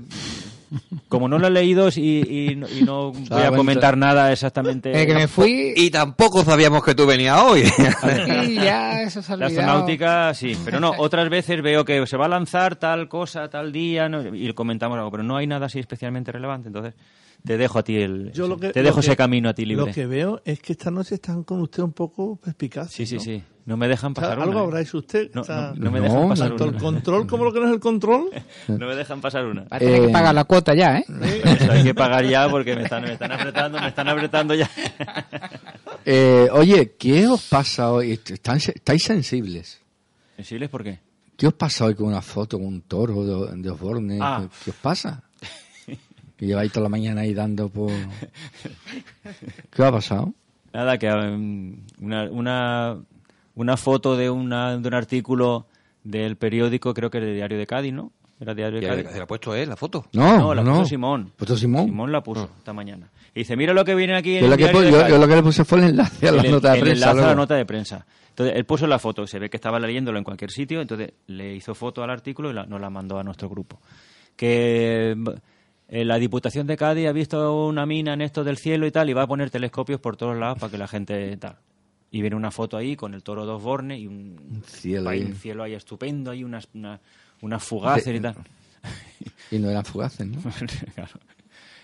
[1.10, 4.92] como no lo he leído y, y no, y no voy a comentar nada exactamente...
[4.92, 7.64] Eh, que me fui Y tampoco sabíamos que tú venías hoy.
[8.48, 12.18] y ya eso se ha La astronáutica, sí, pero no, otras veces veo que se
[12.18, 14.34] va a lanzar tal cosa, tal día, ¿no?
[14.34, 16.94] y comentamos algo, pero no hay nada así especialmente relevante, entonces
[17.44, 18.32] te dejo a ti el...
[18.34, 19.86] Yo lo que- te lo dejo que- ese camino a ti libre.
[19.86, 22.94] Lo que veo es que esta noche están con usted un poco perspicaces.
[22.94, 23.22] Sí, sí, ¿no?
[23.22, 23.44] sí.
[23.64, 24.48] No me dejan O sea, pasar una.
[24.48, 24.64] algo ¿eh?
[24.64, 25.30] habrá hecho usted.
[25.36, 26.80] No, Está- no, no me No, dejan pasar tanto el una.
[26.80, 28.30] control como lo que no es el control.
[28.68, 29.62] No me dejan pasar una.
[29.62, 31.06] Va a tener Eh, que pagar la cuota ya, ¿eh?
[31.46, 34.70] Eso hay que pagar ya porque me están, me están apretando, me están apretando ya.
[36.06, 38.14] Eh, oye, ¿qué os pasa hoy?
[38.14, 39.80] Están- ¿Estáis sensibles?
[40.36, 41.00] ¿Sensibles por qué?
[41.38, 44.18] ¿Qué os pasa hoy con una foto con un toro de, de Osborne?
[44.22, 44.42] Ah.
[44.42, 45.24] ¿Qué, qué os pasa?
[46.42, 47.92] Que lleváis toda la mañana ahí dando por...
[49.70, 50.34] ¿Qué os ha pasado?
[50.74, 52.98] Nada, que um, una, una,
[53.54, 55.68] una foto de, una, de un artículo
[56.04, 58.12] del periódico, creo que era de Diario de Cádiz, ¿no?
[58.40, 59.08] Era Diario de Cádiz.
[59.12, 60.08] Se la ha puesto él, la foto.
[60.14, 60.78] No, No, la no.
[60.80, 61.32] puso Simón.
[61.38, 61.86] ¿Puso Simón?
[61.86, 63.08] Simón la puso esta mañana.
[63.36, 65.10] Y dice, mira lo que viene aquí en Yo lo, el que, Diario pu- de
[65.12, 67.12] yo- lo que le puse fue el enlace a la el, nota de el prensa.
[67.12, 68.06] enlace a la nota de prensa.
[68.30, 71.54] Entonces, él puso la foto, se ve que estaba leyéndolo en cualquier sitio, entonces le
[71.54, 73.80] hizo foto al artículo y la- nos la mandó a nuestro grupo.
[74.36, 75.16] Que
[75.92, 79.10] eh, la Diputación de Cádiz ha visto una mina en esto del cielo y tal,
[79.10, 81.58] y va a poner telescopios por todos lados para que la gente tal.
[82.10, 85.22] Y viene una foto ahí con el toro de Osborne y un, cielo ahí.
[85.22, 87.00] un cielo ahí estupendo, hay unas, una-
[87.42, 88.36] unas fugaces y tal.
[89.52, 90.40] Y no eran fugaces, ¿no?
[90.96, 91.12] Claro.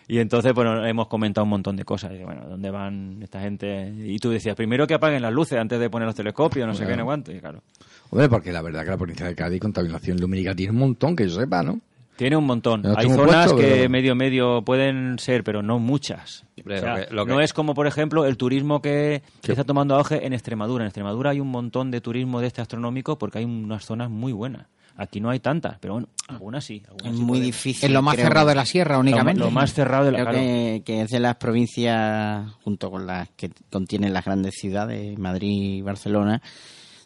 [0.09, 2.13] Y entonces, bueno, hemos comentado un montón de cosas.
[2.17, 3.93] Y, bueno, ¿dónde van esta gente?
[3.93, 6.85] Y tú decías, primero que apaguen las luces antes de poner los telescopios, no sé
[6.87, 7.33] qué, no cuánto.
[7.33, 7.61] Y claro,
[8.09, 11.27] Hombre, porque la verdad que la provincia de Cádiz, contaminación lumínica, tiene un montón, que
[11.27, 11.81] yo sepa, ¿no?
[12.17, 12.83] Tiene un montón.
[12.97, 16.43] Hay zonas puesto, que pero- medio medio pueden ser, pero no muchas.
[16.57, 19.21] Hombre, O sea, lo que- lo que- No es como, por ejemplo, el turismo que
[19.43, 20.83] está tomando auge en Extremadura.
[20.83, 24.33] En Extremadura hay un montón de turismo de este astronómico porque hay unas zonas muy
[24.33, 24.65] buenas.
[24.99, 26.81] Aquí no hay tantas, pero bueno, algunas sí.
[26.89, 27.85] algunas Es sí muy difícil.
[27.87, 29.39] Es lo más creo cerrado que- de la sierra Lo, únicamente.
[29.41, 30.39] lo más cerrado de la Creo claro.
[30.47, 35.49] que, que es de las provincias, junto con las que contienen las grandes ciudades, Madrid
[35.77, 36.41] y Barcelona,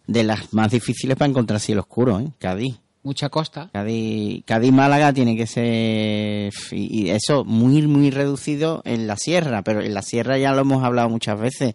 [0.07, 2.29] de las más difíciles para encontrar cielo oscuro, ¿eh?
[2.39, 2.79] Cádiz.
[3.03, 3.69] Mucha costa.
[3.73, 9.81] Cádiz, Cádiz Málaga tiene que ser y eso muy muy reducido en la sierra, pero
[9.81, 11.73] en la sierra ya lo hemos hablado muchas veces.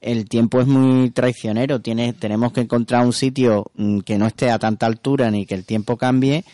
[0.00, 4.50] El tiempo es muy traicionero, tiene, tenemos que encontrar un sitio mm, que no esté
[4.50, 6.44] a tanta altura ni que el tiempo cambie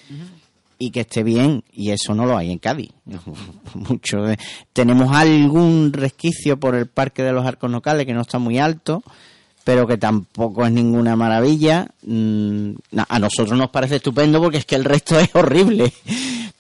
[0.78, 2.90] y que esté bien, y eso no lo hay en Cádiz.
[3.74, 4.22] Mucho.
[4.22, 4.38] de-
[4.72, 9.02] Tenemos algún resquicio por el Parque de los Arcos Locales que no está muy alto,
[9.64, 11.86] pero que tampoco es ninguna maravilla.
[12.02, 12.72] Mm,
[13.08, 15.92] A nosotros nos parece estupendo porque es que el resto es horrible.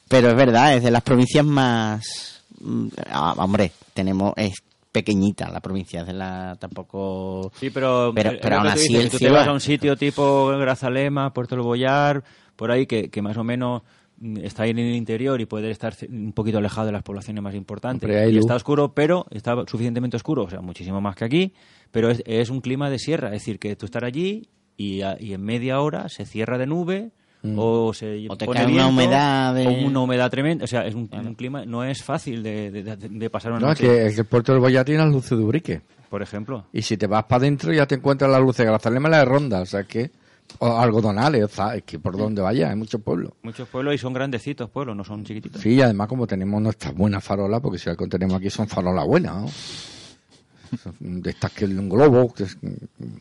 [0.08, 2.42] Pero es verdad, es de las provincias más...
[2.60, 4.32] mm, ah, hombre, tenemos...
[4.36, 4.54] Es
[4.92, 6.56] pequeñita la provincia, es de la...
[6.58, 7.52] Tampoco...
[7.60, 10.48] Sí, pero, Pero- eh, pero aún así dices, el te vas a un sitio tipo
[10.58, 12.24] Grazalema, Puerto del Boyar,
[12.56, 13.82] por ahí que, que más o menos
[14.20, 17.42] mm, está ahí en el interior y puede estar un poquito alejado de las poblaciones
[17.42, 18.08] más importantes.
[18.34, 21.52] Y está oscuro, pero está suficientemente oscuro, o sea, muchísimo más que aquí,
[21.90, 25.16] pero es, es un clima de sierra, es decir, que tú estar allí y, a-
[25.20, 27.10] y en media hora se cierra de nube
[27.56, 30.86] o se O te pone cae una humedad de- o una humedad tremenda, o sea,
[30.86, 33.80] es un, un clima, no es fácil de, de- de- de pasar una No, es
[33.80, 35.80] noche, que, es que el puerto del Boyar tiene las luces de Ubrique.
[36.10, 36.66] por ejemplo.
[36.72, 39.24] Y si te vas para adentro ya te encuentras las luces de Grazalema la de
[39.24, 39.60] Ronda.
[39.62, 40.10] O sea que...
[40.58, 43.32] O algodonales, o sea, es que por donde vaya hay muchos pueblos.
[43.42, 45.62] Muchos pueblos y son grandecitos pueblos, no son chiquititos.
[45.62, 49.06] Sí, y además como tenemos nuestras buenas farolas, porque si algo tenemos aquí son farolas
[49.06, 49.48] buenas, ¿no?
[51.00, 52.56] De estas que un globo, que es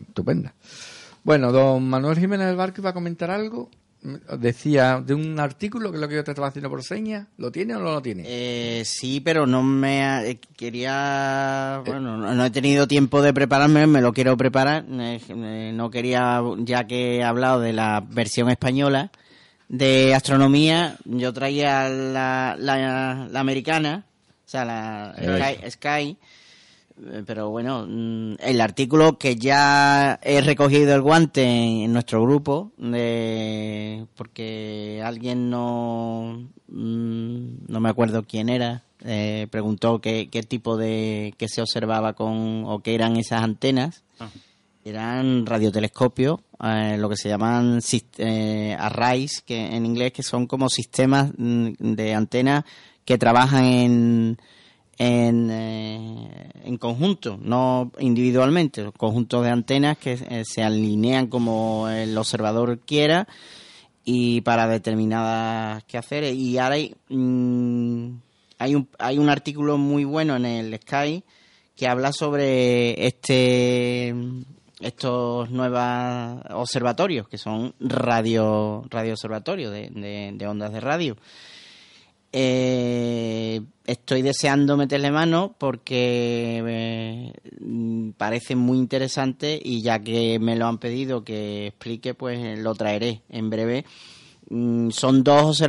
[0.08, 0.54] estupenda.
[1.24, 3.70] Bueno, don Manuel Jiménez del Barco iba a comentar algo.
[4.38, 7.28] Decía de un artículo que es lo que yo te estaba haciendo por señas.
[7.38, 8.24] ¿Lo tiene o no lo tiene?
[8.26, 13.34] Eh, sí, pero no me ha- eh, quería, bueno, no, no he tenido tiempo de
[13.34, 14.86] prepararme, me lo quiero preparar.
[14.90, 19.12] eh, eh, no quería, ya que he hablado de la versión española
[19.68, 24.06] de astronomía, yo traía la, la, la americana,
[24.46, 26.18] o sea, la Sky, Sky, eh,
[27.26, 34.06] pero bueno, mm, el artículo que ya he recogido el guante en, nuestro grupo, de,
[34.16, 41.34] porque alguien no, mm, no me acuerdo quién era, eh, preguntó qué, qué tipo de,
[41.38, 44.04] qué se observaba con, o qué eran esas antenas.
[44.84, 47.80] Eran radiotelescopios, eh, lo que se llaman
[48.18, 52.64] eh, arrays, que en inglés que son como sistemas mm, de antenas
[53.06, 54.38] que trabajan en,
[55.00, 62.16] en, eh, en conjunto, no individualmente, conjuntos de antenas que eh, se alinean como el
[62.18, 63.28] observador quiera
[64.04, 66.36] y para determinadas quehaceres.
[66.36, 68.10] Y ahora hay, mm,
[68.60, 71.24] hay, un, hay un artículo muy bueno en el Sky
[71.76, 74.14] que habla sobre este
[74.82, 81.18] estos nuevos observatorios que son radio radio observatorios de, de- de ondas de radio
[82.32, 87.34] eh, estoy deseando meterle mano porque eh,
[88.18, 93.22] parece muy interesante y ya que me lo han pedido que explique, pues lo traeré
[93.30, 93.86] en breve.
[94.50, 95.62] Mm, Son dos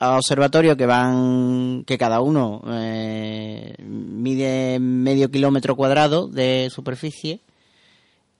[0.00, 7.40] observatorios que van, que cada uno eh, mide medio kilómetro cuadrado de superficie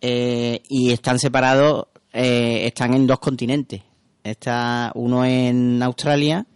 [0.01, 3.83] eh, y están separados, eh, están en dos continentes.
[4.25, 6.47] Está uno en Australia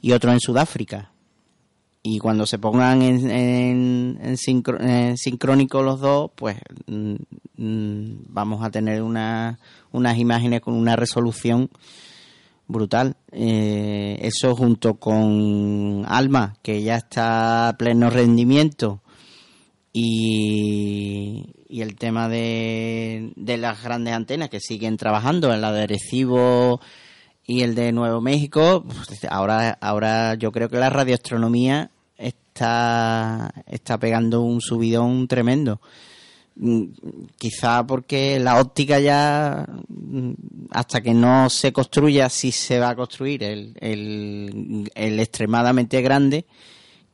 [0.00, 1.12] y otro en Sudáfrica.
[2.02, 4.36] Y cuando se pongan en, en, en
[4.80, 7.14] en sincrónico los dos, pues mm,
[7.56, 9.58] mm, vamos a tener una,
[9.92, 11.68] unas imágenes con una resolución
[12.66, 13.16] brutal.
[13.32, 19.02] Eh, eso junto con Alma, que ya está a pleno rendimiento,
[19.92, 25.86] y, y el tema de, de las grandes antenas que siguen trabajando, en la de
[25.86, 26.80] Recibo
[27.50, 33.98] y el de Nuevo México, pues, ahora, ahora yo creo que la radioastronomía está, está
[33.98, 35.80] pegando un subidón tremendo.
[36.56, 36.84] Mm,
[37.38, 40.32] Quizá porque la óptica ya, mm,
[40.70, 46.44] hasta que no se construya, si se va a construir el, el, extremadamente grande,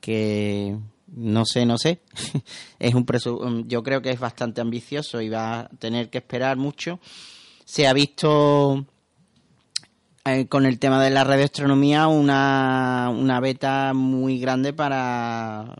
[0.00, 0.76] que
[1.14, 2.00] no sé, no sé.
[2.78, 6.56] es un presu- yo creo que es bastante ambicioso y va a tener que esperar
[6.56, 6.98] mucho.
[7.64, 8.84] Se ha visto
[10.26, 15.76] eh, con el tema de la radioastronomía una, una beta muy grande para,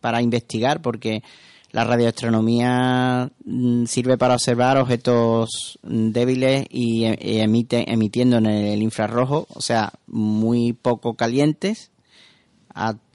[0.00, 1.22] para investigar, porque
[1.72, 9.46] la radioastronomía mm, sirve para observar objetos débiles y, e- emite, emitiendo en el infrarrojo,
[9.54, 11.90] o sea, muy poco calientes.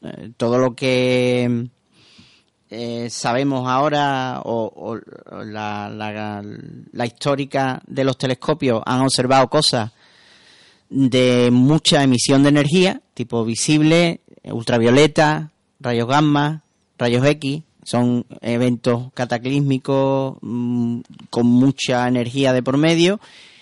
[0.02, 1.68] Eh, todo lo que
[2.72, 6.44] eh, sabemos ahora o, o la, la,
[6.92, 9.92] la histórica de los telescopios han observado cosas
[10.94, 16.64] de mucha emisión de energía, tipo visible, ultravioleta, rayos gamma,
[16.98, 23.20] rayos X, son eventos cataclísmicos mm, con mucha energía de por medio.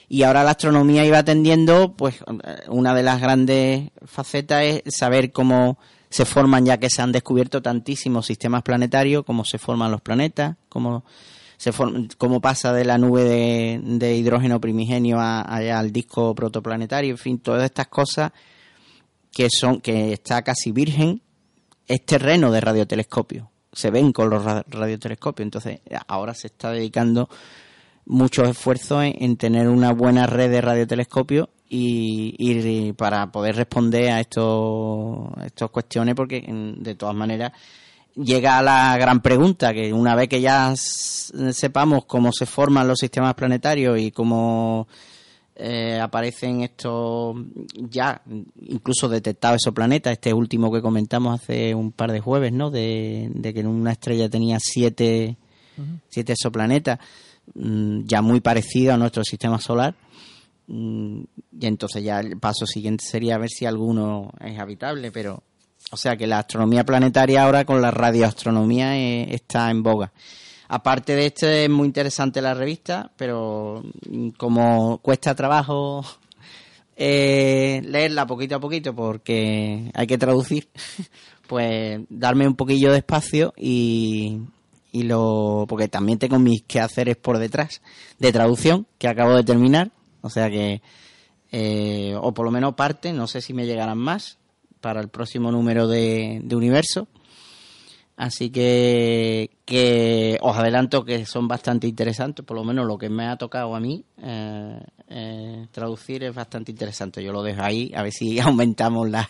[0.10, 2.16] Y ahora la astronomía iba atendiendo, pues
[2.68, 5.78] una de las grandes facetas es saber cómo
[6.10, 10.58] se forman, ya que se han descubierto tantísimos sistemas planetarios, cómo se forman los planetas,
[10.68, 11.06] cómo
[11.62, 16.34] se form- cómo pasa de la nube de, de hidrógeno primigenio a- allá al disco
[16.34, 18.32] protoplanetario, en fin, todas estas cosas
[19.32, 21.22] que son que está casi virgen
[21.88, 23.52] es terreno de radiotelescopio.
[23.72, 25.46] Se ven con los ra- radiotelescopios.
[25.46, 27.30] Entonces, ahora se está dedicando
[28.08, 34.10] muchos esfuerzos en, en tener una buena red de radiotelescopios y, y para poder responder
[34.12, 36.44] a estos, a estas cuestiones, porque
[36.78, 37.52] de todas maneras
[38.16, 43.00] llega a la gran pregunta, que una vez que ya sepamos cómo se forman los
[43.00, 44.88] sistemas planetarios y cómo
[45.56, 47.36] eh, aparecen estos
[47.76, 48.22] ya
[48.68, 52.72] incluso detectados esos planetas, este último que comentamos hace un par de jueves, ¿no?
[52.72, 55.38] De, de que en una estrella tenía siete,
[56.10, 57.00] siete exoplanetas,
[57.54, 59.96] mm, ya muy parecido a nuestro sistema solar.
[60.68, 61.24] Mm,
[61.60, 65.44] Y entonces ya el paso siguiente sería ver si alguno es habitable, pero
[65.92, 70.12] o sea que la astronomía planetaria ahora con la radioastronomía eh, está en boga.
[70.68, 76.06] Aparte de esto es muy interesante la revista, pero mm, como cuesta trabajo
[76.96, 80.70] eh, leerla poquito a poquito porque hay que traducir,
[81.48, 84.40] pues darme un poquillo de espacio y,
[84.92, 87.82] y lo porque también tengo mis quehaceres por detrás
[88.20, 90.82] de traducción que acabo de terminar, o sea que
[91.52, 94.38] eh, o por lo menos parte, no sé si me llegarán más
[94.82, 97.08] para el próximo número de, de Universo.
[98.18, 103.26] Así que, que os adelanto que son bastante interesantes, por lo menos lo que me
[103.26, 107.24] ha tocado a mí eh, eh, traducir es bastante interesante.
[107.24, 109.28] Yo lo dejo ahí, a ver si aumentamos la-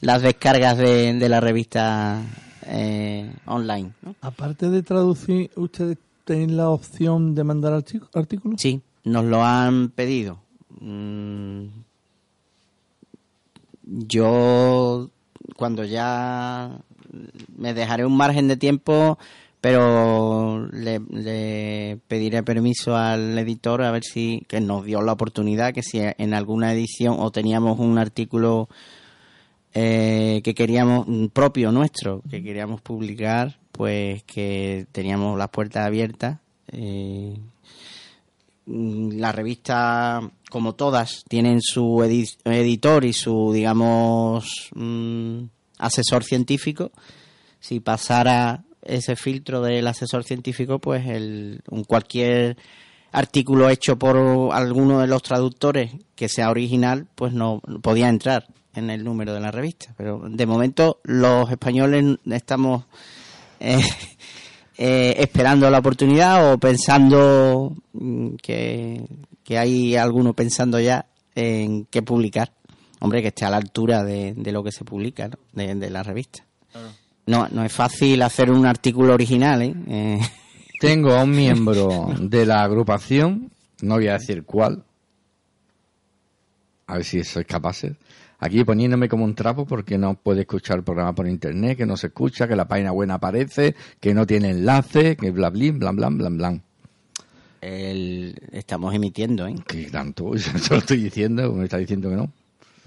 [0.00, 2.22] las descargas de, de la revista
[2.68, 3.92] eh, online.
[4.00, 4.14] ¿no?
[4.22, 7.74] Aparte de traducir, ¿ustedes tienen la opción de mandar
[8.14, 8.60] artículos?
[8.62, 10.38] Sí, nos lo han pedido.
[10.80, 11.66] Mm,
[13.84, 15.10] Yo,
[15.56, 16.78] cuando ya
[17.56, 19.18] me dejaré un margen de tiempo,
[19.60, 25.72] pero le, le pediré permiso al editor a ver si, que nos dio la oportunidad,
[25.72, 28.68] que si en alguna edición o teníamos un artículo
[29.74, 36.40] eh, que queríamos, propio nuestro, que queríamos publicar, pues que teníamos las puertas abiertas.
[36.72, 37.38] eh,
[38.66, 40.20] mm, la revista,
[40.52, 45.44] como todas, tienen su edi- editor y su, digamos, mm,
[45.78, 46.92] asesor científico.
[47.58, 52.58] Si pasara ese filtro del asesor científico, pues el, un cualquier
[53.12, 54.16] artículo hecho por
[54.52, 59.40] alguno de los traductores que sea original, pues no podía entrar en el número de
[59.40, 59.94] la revista.
[59.96, 62.84] Pero de momento los españoles estamos
[63.58, 63.80] eh,
[64.76, 69.02] eh, esperando la oportunidad o pensando mm, que,
[69.52, 72.54] que hay alguno pensando ya en qué publicar.
[73.00, 75.36] Hombre, que esté a la altura de, de lo que se publica, ¿no?
[75.52, 76.46] de, de la revista.
[77.26, 79.74] No, no es fácil hacer un artículo original, ¿eh?
[79.88, 80.20] Eh,
[80.80, 83.50] Tengo a un miembro de la agrupación,
[83.82, 84.84] no voy a decir cuál,
[86.86, 87.92] a ver si sois capaces,
[88.38, 91.98] aquí poniéndome como un trapo porque no puede escuchar el programa por internet, que no
[91.98, 95.90] se escucha, que la página buena aparece, que no tiene enlace, que bla bla bla
[95.92, 96.60] bla bla bla.
[97.62, 99.54] El- estamos emitiendo, ¿eh?
[99.66, 102.30] Que tanto, yo te lo estoy diciendo, me está diciendo que no.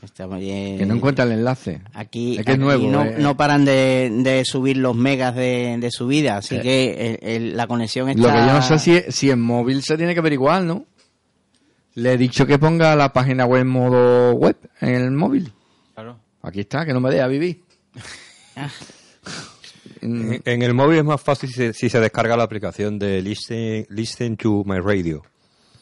[0.03, 1.82] Estamos, eh, Que no encuentra el enlace.
[1.93, 3.15] Aquí, Es que es nuevo, no, eh.
[3.17, 6.61] no paran de, de subir los megas de, de subida, así Eh.
[6.61, 8.21] que el- el- la conexión está...
[8.21, 10.86] Lo que yo no sé si, si en móvil se tiene que averiguar, ¿no?
[11.95, 15.51] Le he dicho que ponga la página web en modo web en el móvil.
[15.95, 16.19] Claro.
[16.43, 17.63] Aquí está, que no me deja vivir.
[20.06, 23.22] En, en el móvil es más fácil si se, si se descarga la aplicación de
[23.22, 25.24] Listen, Listen to My Radio.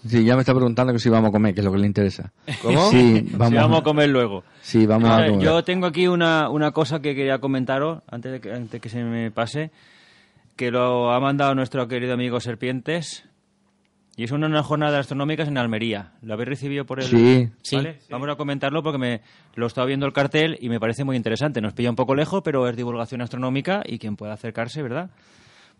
[0.08, 1.88] Sí, ya me está preguntando que si vamos a comer, que es lo que le
[1.88, 2.34] interesa.
[2.62, 2.90] ¿Cómo?
[2.92, 4.44] Sí, Vamos, a comer luego.
[4.62, 5.46] Sí, vamos A a ver, comer.
[5.46, 9.02] Yo tengo aquí una, una cosa que quería comentaros antes de que, antes que se
[9.02, 9.72] me pase,
[10.58, 13.24] que lo ha mandado nuestro querido amigo Serpientes.
[14.16, 16.12] Y es una, una jornada astronómicas en Almería.
[16.22, 17.06] ¿Lo habéis recibido por el...?
[17.06, 17.50] Sí.
[17.64, 17.76] Sí.
[17.78, 18.00] ¿Vale?
[18.10, 19.22] Vamos a comentarlo porque me
[19.56, 21.62] lo estaba viendo el cartel y me parece muy interesante.
[21.62, 25.10] Nos pilla un poco lejos, pero es divulgación astronómica y quien pueda acercarse, ¿verdad?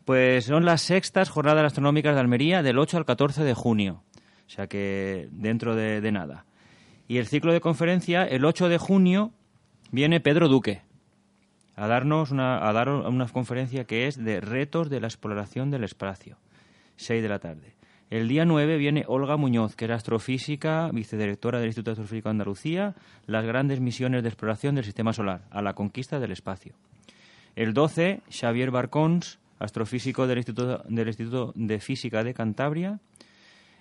[0.06, 4.04] Pues son las sextas jornadas astronómicas de Almería del 8 al 14 de junio.
[4.48, 6.46] O sea que dentro de, de nada.
[7.08, 9.32] Y el ciclo de conferencia, el 8 de junio,
[9.92, 10.82] viene Pedro Duque
[11.76, 15.84] a darnos una, a dar una conferencia que es de retos de la exploración del
[15.84, 16.38] espacio.
[16.98, 17.73] 6 de la tarde.
[18.14, 22.94] El día 9 viene Olga Muñoz, que era astrofísica, vicedirectora del Instituto Astrofísico de Andalucía,
[23.26, 26.76] las grandes misiones de exploración del sistema solar, a la conquista del espacio.
[27.56, 33.00] El 12, Xavier Barcons, astrofísico del Instituto, del Instituto de Física de Cantabria,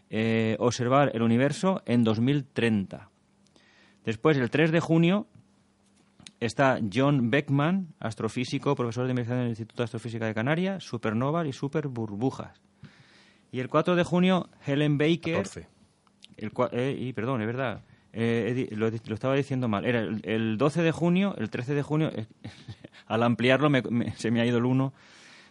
[0.08, 3.10] eh, observar el universo en 2030.
[4.06, 5.26] Después, el 3 de junio,
[6.40, 11.52] está John Beckman, astrofísico, profesor de investigación del Instituto de Astrofísica de Canarias, supernovas y
[11.52, 12.71] superburbujas.
[13.52, 15.36] Y el 4 de junio, Helen Baker.
[15.44, 15.68] 14.
[16.38, 17.82] El, eh, y perdón, es verdad.
[18.12, 19.84] eh, lo, lo estaba diciendo mal.
[19.84, 22.10] Era el, el 12 de junio, el 13 de junio.
[22.14, 22.26] eh,
[23.06, 24.92] al ampliarlo me- me- se me ha ido el 1.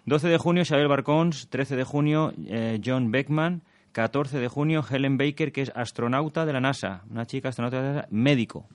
[0.05, 1.47] 12 de junio, Xavier Barcons.
[1.49, 3.61] 13 de junio, eh, John Beckman.
[3.91, 7.03] 14 de junio, Helen Baker, que es astronauta de la NASA.
[7.09, 8.65] Una chica astronauta de la NASA, médico.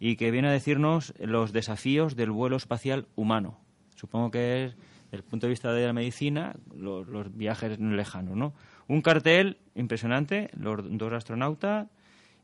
[0.00, 3.58] Y que viene a decirnos los desafíos del vuelo espacial humano.
[3.96, 4.76] Supongo que es,
[5.10, 8.52] desde el punto de vista de la medicina, los, los viajes lejanos, ¿no?
[8.88, 11.86] Un cartel impresionante, los dos astronautas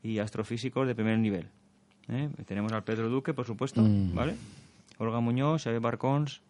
[0.02, 1.48] y astrofísicos de primer nivel.
[2.08, 2.28] ¿eh?
[2.46, 4.34] Tenemos al Pedro Duque, por supuesto, ¿vale?
[4.98, 6.40] Olga Muñoz, Xavier Barcons.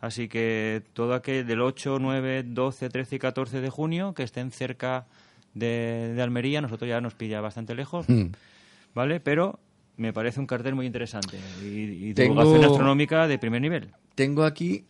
[0.00, 4.50] Así que todo aquel del 8, 9, 12, 13 y 14 de junio que estén
[4.52, 5.06] cerca
[5.54, 8.26] de, de Almería, nosotros ya nos pilla bastante lejos, Mm.
[8.94, 9.20] ¿vale?
[9.20, 9.58] Pero
[9.96, 13.88] me parece un cartel muy interesante y, y Tengo- divulgación astronómica de primer nivel.
[14.14, 14.84] Tengo aquí,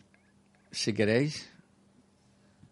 [0.71, 1.49] si queréis,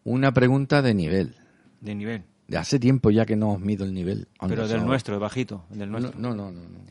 [0.03, 1.35] una pregunta de nivel.
[1.81, 2.23] De nivel.
[2.47, 4.27] De hace tiempo ya que no os mido el nivel.
[4.47, 6.19] Pero del nuestro, bajito, del No, nuestro.
[6.21, 6.61] no, no, no.
[6.61, 6.85] no.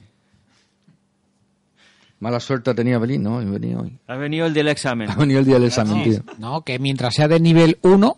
[2.20, 3.40] Mala suerte ha tenido Belín, ¿no?
[3.40, 3.98] He venido hoy.
[4.06, 5.10] Ha venido el del examen.
[5.10, 6.24] Ha venido el día del examen, No, tío.
[6.38, 8.16] no, que mientras sea de nivel 1,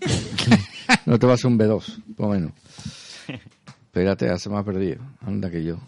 [1.06, 2.52] No te vas a un B2, por lo menos.
[3.86, 4.98] Espérate, ya se me ha perdido.
[5.20, 5.78] Anda que yo.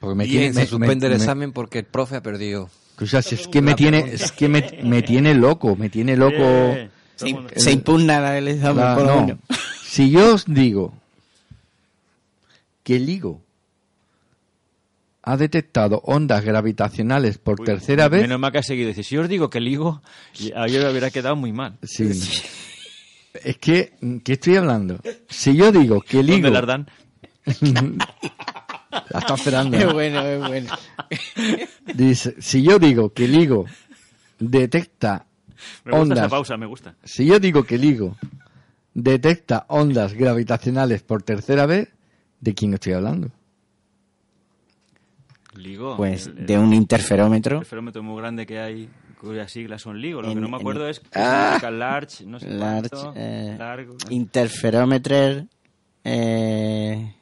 [0.00, 2.22] Porque me Bien, tiene, se me- suspende me- el me- examen porque el profe ha
[2.22, 2.68] perdido.
[3.00, 6.36] Es que me tiene, es que me, me tiene loco, me tiene loco.
[6.38, 9.20] Eh, Se, el se impugna La- por lo no.
[9.26, 9.38] menos.
[9.84, 10.94] Si yo os digo
[12.84, 13.40] que el higo
[15.22, 18.88] ha detectado ondas gravitacionales por Uy, tercera vez, Menos mal que ha seguido.
[18.88, 20.02] Dice, si os digo que el higo,
[20.56, 21.76] ayer hubiera quedado muy mal.
[21.82, 22.04] sí.
[23.44, 23.92] es que,
[24.24, 25.00] ¿qué estoy hablando?
[25.28, 26.86] Si yo digo que el higo ¿Dónde las dan?
[29.10, 29.76] La está esperando.
[29.76, 30.72] Es bueno, es bueno.
[31.94, 33.64] Dice, si yo digo que el higo
[34.38, 35.26] detecta
[35.84, 36.94] Me gusta esa ondas, pausa, me gusta.
[37.04, 38.16] si yo digo que el higo
[38.94, 41.88] detecta ondas gravitacionales por tercera vez,
[42.40, 43.30] ¿de quién estoy hablando?
[45.56, 45.96] LIGO.
[45.96, 47.58] Pues el- el- de un interferómetro.
[47.60, 48.88] El ferómetro muy grande que hay,
[49.20, 50.22] cuyas siglas son LIGO.
[50.22, 51.58] Lo En- que no me en- acuerdo es que Ah.
[51.70, 53.96] large, no sé Large, cuánto, eh, largo.
[54.10, 55.46] interferómetro.
[56.04, 57.14] Eh,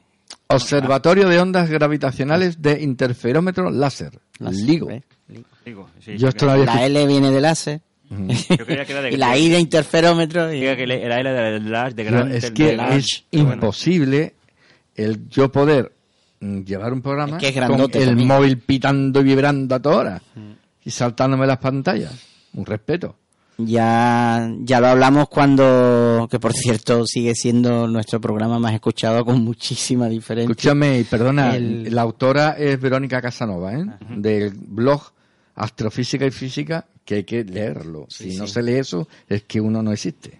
[0.50, 4.86] Observatorio de ondas gravitacionales de interferómetro láser, láser, LIGO.
[4.86, 5.02] ¿ves?
[5.64, 7.80] LIGO, sí, Yo esto lo había La L viene de láser.
[8.10, 10.52] Yo creía que era de y la I de interferómetro.
[10.52, 12.98] y- que era L de es de que large.
[12.98, 14.34] es imposible
[14.96, 15.92] el yo poder
[16.40, 18.26] mm, llevar un programa Es que es con el también.
[18.28, 20.22] móvil pitando y vibrando a toda hora
[20.84, 22.12] y saltándome las pantallas.
[22.54, 23.14] Un respeto.
[23.58, 25.62] Ya, ya lo hablamos cuando,
[26.28, 30.50] que por cierto sigue siendo nuestro programa más escuchado con muchísima diferencia.
[30.50, 33.84] Escúchame, y perdona, El- la autora es Verónica Casanova, ¿eh?
[34.16, 35.02] Del blog
[35.54, 38.06] Astrofísica y Física, que hay que leerlo.
[38.08, 40.38] si no se lee eso, es que uno no existe.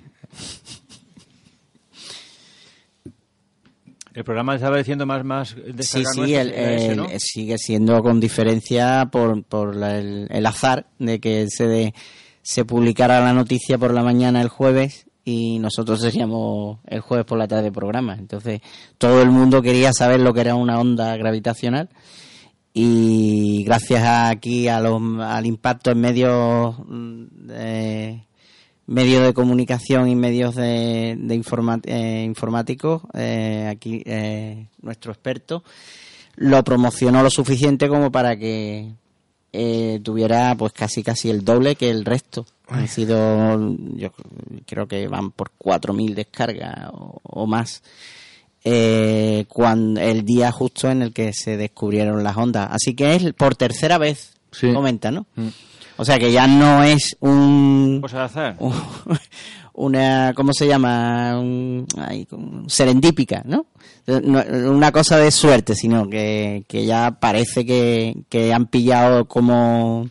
[4.12, 7.06] El programa estaba diciendo más, más Sí, sí, nuestro, el- era ese, el- ¿no?
[7.18, 11.94] sigue siendo con diferencia por, por la- el, el azar de que se, de-
[12.42, 17.38] se publicara la noticia por la mañana el jueves y nosotros seríamos el jueves por
[17.38, 18.14] la tarde programa.
[18.18, 18.60] Entonces,
[18.98, 21.88] todo el mundo quería saber lo que era una onda gravitacional
[22.72, 27.24] y gracias a aquí a los, al impacto en medios mm,
[28.90, 31.42] medios de comunicación y medios de, de
[31.84, 35.62] eh, informáticos eh, aquí eh, nuestro experto
[36.34, 38.92] lo promocionó lo suficiente como para que
[39.52, 44.10] eh, tuviera pues casi casi el doble que el resto han sido yo
[44.66, 47.82] creo que van por 4.000 descargas o, o más
[48.64, 52.68] eh, cuando el día justo en el que se descubrieron las ondas.
[52.70, 54.72] Así que es por tercera vez, Sí.
[54.72, 55.26] comenta, ¿no?
[55.96, 58.56] O sea que ya no es un Cosa de azar.
[58.58, 58.74] un-
[59.72, 61.38] una ¿cómo se llama?
[61.38, 62.26] Un, ay,
[62.66, 63.66] serendípica, ¿no?
[64.06, 64.42] No-
[64.72, 70.08] Una cosa de suerte, sino que, que ya parece que, que han pillado como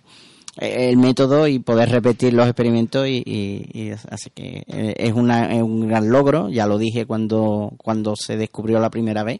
[0.60, 5.88] el método y poder repetir los experimentos y, así que eh, es, una, es un
[5.88, 9.40] gran logro, ya lo dije cuando, cuando se descubrió la primera vez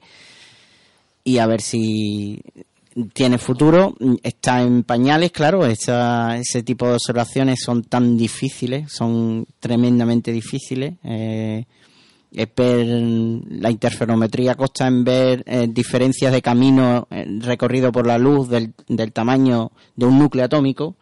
[1.24, 2.42] y a ver si
[3.14, 10.32] tiene futuro, está en pañales, claro, ese tipo de observaciones son tan difíciles, son tremendamente
[10.32, 10.96] difíciles.
[11.04, 11.66] eh,
[12.32, 18.74] la interferometría consta en ver eh, diferencias de camino eh, recorrido por la luz del,
[18.88, 20.96] del tamaño de un núcleo atómico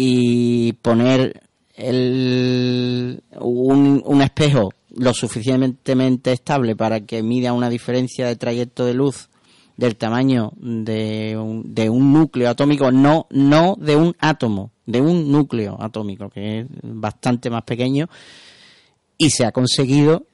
[0.00, 1.42] y poner
[1.74, 8.94] el, un, un espejo lo suficientemente estable para que mida una diferencia de trayecto de
[8.94, 9.28] luz
[9.76, 15.32] del tamaño de un, de un núcleo atómico, no, no de un átomo, de un
[15.32, 18.08] núcleo atómico, que es bastante más pequeño,
[19.16, 20.26] y se ha conseguido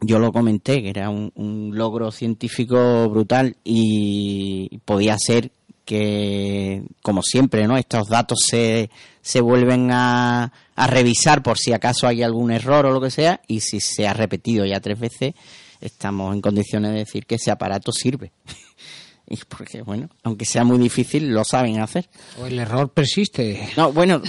[0.00, 5.50] yo lo comenté, que era un, un logro científico brutal y podía ser
[5.86, 7.78] que, como siempre, ¿no?
[7.78, 8.90] Estos datos se,
[9.22, 13.40] se vuelven a, a revisar por si acaso hay algún error o lo que sea,
[13.46, 15.32] y si se ha repetido ya tres veces,
[15.80, 18.32] estamos en condiciones de decir que ese aparato sirve.
[19.28, 22.08] y porque, bueno, aunque sea muy difícil, lo saben hacer.
[22.38, 23.70] O el error persiste.
[23.76, 24.20] No, bueno,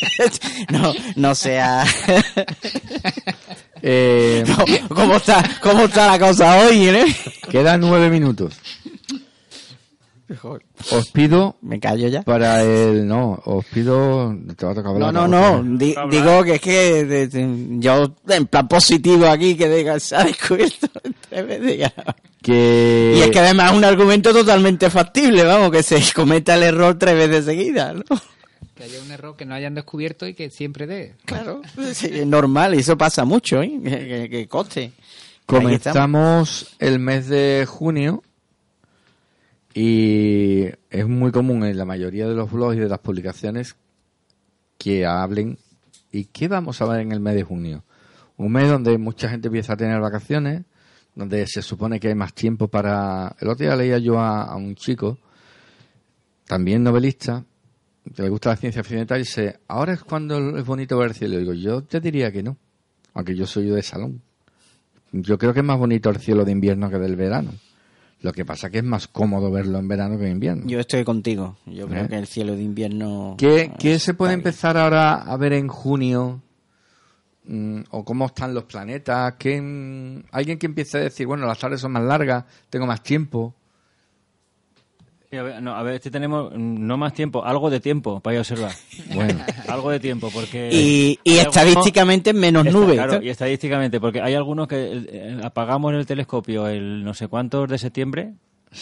[0.70, 1.84] no, no sea...
[3.82, 7.04] Eh, No, ¿Cómo está, ¿Cómo está la cosa hoy, eh?
[7.50, 8.54] quedan nueve minutos.
[10.90, 12.22] Os pido Me callo ya.
[12.22, 13.06] para el...
[13.06, 14.36] No, os pido...
[14.56, 15.28] Te va a tocar No, hablar.
[15.28, 15.78] no, no.
[15.78, 20.16] di- digo que es que de- de- yo, en plan positivo aquí, que diga, se
[20.16, 20.88] ha descubierto
[21.28, 21.94] tres veces ya.
[22.42, 23.14] Que...
[23.18, 26.98] Y es que además es un argumento totalmente factible, vamos, que se cometa el error
[26.98, 28.02] tres veces seguidas, ¿no?
[28.74, 31.14] Que haya un error que no hayan descubierto y que siempre dé.
[31.24, 31.62] Claro.
[31.94, 33.80] Sí, es normal, y eso pasa mucho, ¿eh?
[33.82, 34.92] Que, que, que coste.
[35.46, 38.22] Comenzamos el mes de junio
[39.78, 43.76] y es muy común en la mayoría de los blogs y de las publicaciones
[44.78, 45.58] que hablen
[46.10, 47.84] y qué vamos a ver en el mes de junio.
[48.38, 50.62] Un mes donde mucha gente empieza a tener vacaciones,
[51.14, 53.36] donde se supone que hay más tiempo para...
[53.38, 55.18] El otro día leía yo a, un chico,
[56.46, 57.44] también novelista,
[58.14, 61.14] que le gusta la ciencia ficción y dice, ahora es cuando es bonito ver el
[61.14, 61.34] cielo.
[61.34, 62.56] Y digo, yo te diría que no,
[63.12, 64.22] aunque yo soy de salón.
[65.12, 67.52] Yo creo que es más bonito el cielo de invierno que del verano.
[68.26, 70.64] Lo que pasa que es más cómodo verlo en verano que en invierno.
[70.66, 71.58] Yo estoy contigo.
[71.64, 72.08] Yo creo ¿Eh?
[72.08, 73.36] que el cielo de invierno...
[73.38, 76.42] ¿Qué, qué se puede empezar ahora a ver en junio?
[77.44, 79.34] Mm, ¿O cómo están los planetas?
[79.38, 83.00] ¿Qué, mm, alguien que empiece a decir, bueno, las tardes son más largas, tengo más
[83.00, 83.54] tiempo.
[85.30, 88.34] Sí, a ver, no, a ver, este tenemos no más tiempo, algo de tiempo para
[88.34, 88.72] ir a observar.
[89.14, 90.68] Bueno, algo de tiempo, porque...
[90.72, 92.94] Y, y hay algunos- estadísticamente menos nubes.
[92.94, 97.68] Claro, y estadísticamente, porque hay algunos que eh, apagamos el telescopio el no sé cuántos
[97.68, 98.34] de septiembre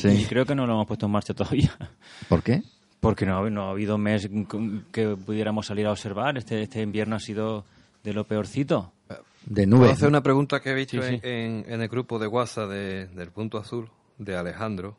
[0.03, 1.77] y creo que no lo hemos puesto en marcha todavía.
[2.29, 2.63] ¿Por qué?
[3.01, 4.29] Porque no, ha- no ha habido mes
[4.93, 6.37] que pudiéramos salir a observar.
[6.39, 7.65] Este, este invierno ha sido
[8.03, 8.93] de lo peorcito.
[9.47, 9.93] De ¿Puedo nubes.
[9.93, 11.21] hacer una pregunta que he visto Sí, sí.
[11.23, 13.89] En, en- en el grupo de WhatsApp de- del Punto Azul
[14.19, 14.97] de Alejandro?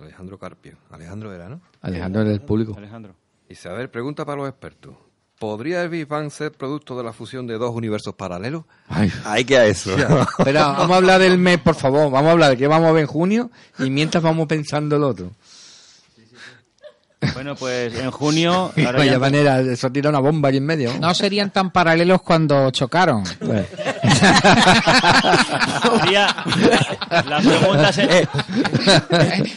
[0.00, 0.76] Alejandro Carpio.
[0.90, 1.60] Alejandro era, ¿no?
[1.80, 2.74] Alejandro del público.
[2.76, 3.14] Alejandro.
[3.48, 4.94] Dice, a ver, pregunta para los expertos.
[5.38, 8.64] ¿Podría el Big Bang ser producto de la fusión de dos universos paralelos?
[8.88, 9.94] Ay, Hay que a eso.
[10.38, 12.10] Espera, vamos a hablar del mes, por favor.
[12.10, 15.02] Vamos a hablar de qué vamos a ver en junio y mientras vamos pensando el
[15.04, 15.32] otro.
[17.34, 18.72] Bueno, pues en junio...
[18.76, 20.92] ahora Vaya ya- manera, eso tira una bomba aquí en medio.
[21.00, 23.24] No serían tan paralelos cuando chocaron.
[23.40, 23.64] Bueno.
[26.00, 26.36] Sería-
[27.28, 28.28] la pregunta se- Eh,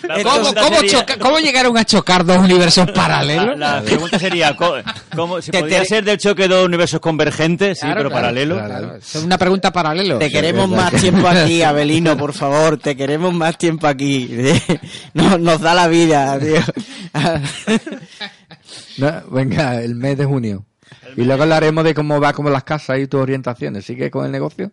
[0.08, 3.58] la ¿Cómo, pregunta cómo sería- choca- cómo llegaron a chocar dos universos paralelos?
[3.58, 4.76] la pregunta sería, co-
[5.16, 7.78] ¿cómo, si Te- podría te- ser del choque de dos universos convergentes?
[7.80, 8.62] Sí, Claro, pero claro, paralelos.
[8.66, 8.96] claro.
[8.96, 10.18] Es una pregunta paralelo.
[10.20, 12.78] Te queremos más tiempo aquí, Abelino, por favor.
[12.78, 14.30] Te queremos más tiempo aquí.
[15.14, 16.62] No, nos da la vida, tío.
[18.98, 20.66] No, venga, el mes de junio.
[21.18, 23.86] Y luego hablaremos de cómo va como las casas y tus orientaciones.
[23.86, 24.72] ¿Sigues con el negocio?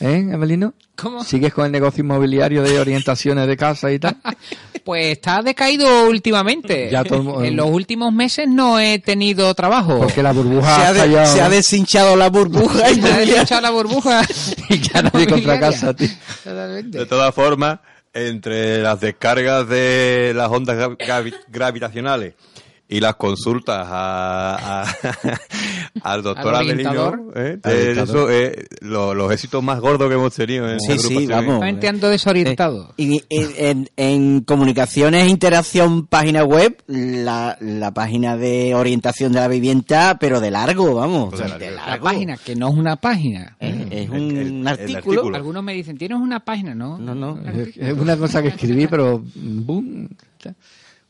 [0.00, 0.74] ¿Eh, Evelino?
[0.96, 1.22] ¿Cómo?
[1.22, 4.16] ¿Sigues con el negocio inmobiliario de orientaciones de casa y tal?
[4.84, 6.88] Pues está decaído últimamente.
[6.90, 9.98] Ya todo en los últimos meses no he tenido trabajo.
[10.00, 12.90] Porque la burbuja Se ha, de- se ha deshinchado la burbuja.
[12.90, 14.22] y Me ha ya- desechado la burbuja.
[14.70, 15.60] y ya nadie compra inmobiliaria.
[15.60, 16.08] casa, tío.
[16.42, 16.98] Totalmente.
[16.98, 17.78] De todas formas,
[18.12, 22.34] entre las descargas de las ondas gra- gravi- gravitacionales
[22.92, 25.40] y las consultas a, a-
[26.02, 27.32] al doctor Avelino.
[27.34, 27.58] ¿eh?
[27.62, 30.98] Al Eh, eso, eh, lo- los éxitos más gordos que hemos tenido en Sí, la
[30.98, 31.62] sí, vamos.
[31.62, 32.92] Ando desorientado.
[32.96, 39.48] Y, y- en, en comunicaciones, interacción, página web, la, la página de orientación de la
[39.48, 41.32] vivienda, pero de largo, vamos.
[41.32, 42.04] o sea, de La largo.
[42.04, 43.56] página, que no es una página.
[43.60, 44.98] Eh, es un El- el- el artículo.
[45.20, 45.36] artículo.
[45.36, 46.74] Algunos me dicen, ¿tienes una página?
[46.74, 46.98] No.
[46.98, 47.38] No, no.
[47.50, 49.22] Es es una cosa que escribí, pero...
[49.34, 50.08] boom.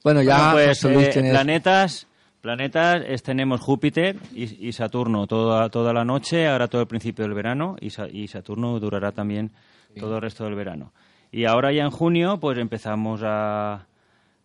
[0.04, 2.06] Bueno, ya Bueno, pues José Luis eh, planetas,
[2.40, 7.24] planetas es- tenemos Júpiter y, y Saturno toda, toda la noche, ahora todo el principio
[7.24, 9.50] del verano y, Sa- y Saturno durará también
[9.98, 10.92] todo el resto del verano.
[11.30, 13.86] Y ahora ya en junio pues empezamos a,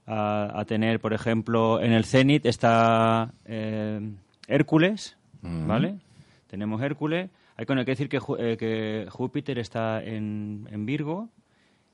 [0.06, 4.00] a, a tener, por ejemplo, en el cenit está eh,
[4.48, 5.96] Hércules, ¿vale?
[6.50, 7.30] Tenemos Hércules.
[7.58, 11.30] Hay con- hay que decir que, eh, que Júpiter está en, en Virgo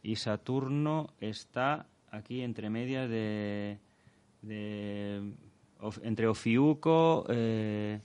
[0.03, 3.78] y Saturno está aquí entre medias de,
[4.41, 5.34] de-
[5.80, 7.99] of- entre Ofiuco, eh,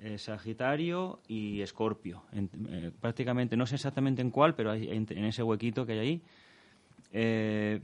[0.00, 2.22] eh, Sagitario y Escorpio.
[2.32, 5.92] En- eh, prácticamente, no sé exactamente en cuál, pero hay- en, en ese huequito que
[5.92, 6.22] hay ahí.
[7.12, 7.80] Eh,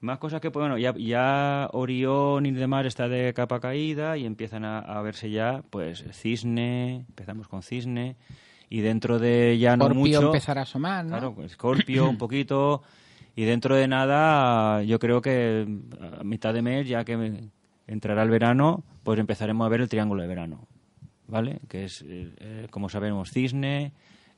[0.00, 4.64] Más cosas que, bueno, ya, ya Orión y demás está de capa caída y empiezan
[4.64, 8.16] a, a verse ya, pues, cisne, empezamos con cisne,
[8.68, 10.26] y dentro de ya no mucho...
[10.26, 11.10] empezar a asomar, ¿no?
[11.34, 12.82] Claro, Scorpio un poquito,
[13.36, 15.66] y dentro de nada, yo creo que
[16.20, 17.48] a mitad de mes, ya que
[17.86, 20.66] entrará el verano, pues empezaremos a ver el triángulo de verano,
[21.28, 21.60] ¿vale?
[21.68, 23.92] Que es, eh, eh, como sabemos, cisne,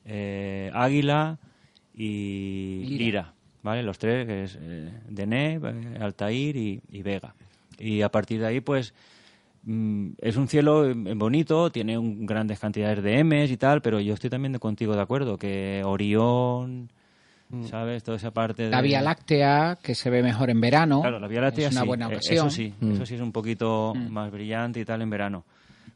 [0.05, 1.38] eh, águila
[1.95, 3.05] y Lira.
[3.05, 3.82] lira, ¿vale?
[3.82, 7.34] Los tres, que es eh, Dené, eh, Altair y, y Vega.
[7.78, 8.95] Y a partir de ahí, pues,
[9.64, 14.01] mm, es un cielo eh, bonito, tiene un- grandes cantidades de M's y tal, pero
[14.01, 16.90] yo estoy también de- contigo de acuerdo, que Orión,
[17.69, 18.03] ¿sabes?
[18.03, 18.71] Toda esa parte de...
[18.71, 21.01] La Vía Láctea, que se ve mejor en verano.
[21.01, 22.47] Claro, la Vía Láctea es una sí, buena eh, ocasión.
[22.47, 25.45] Eso sí, eso sí es un poquito más brillante y tal en verano.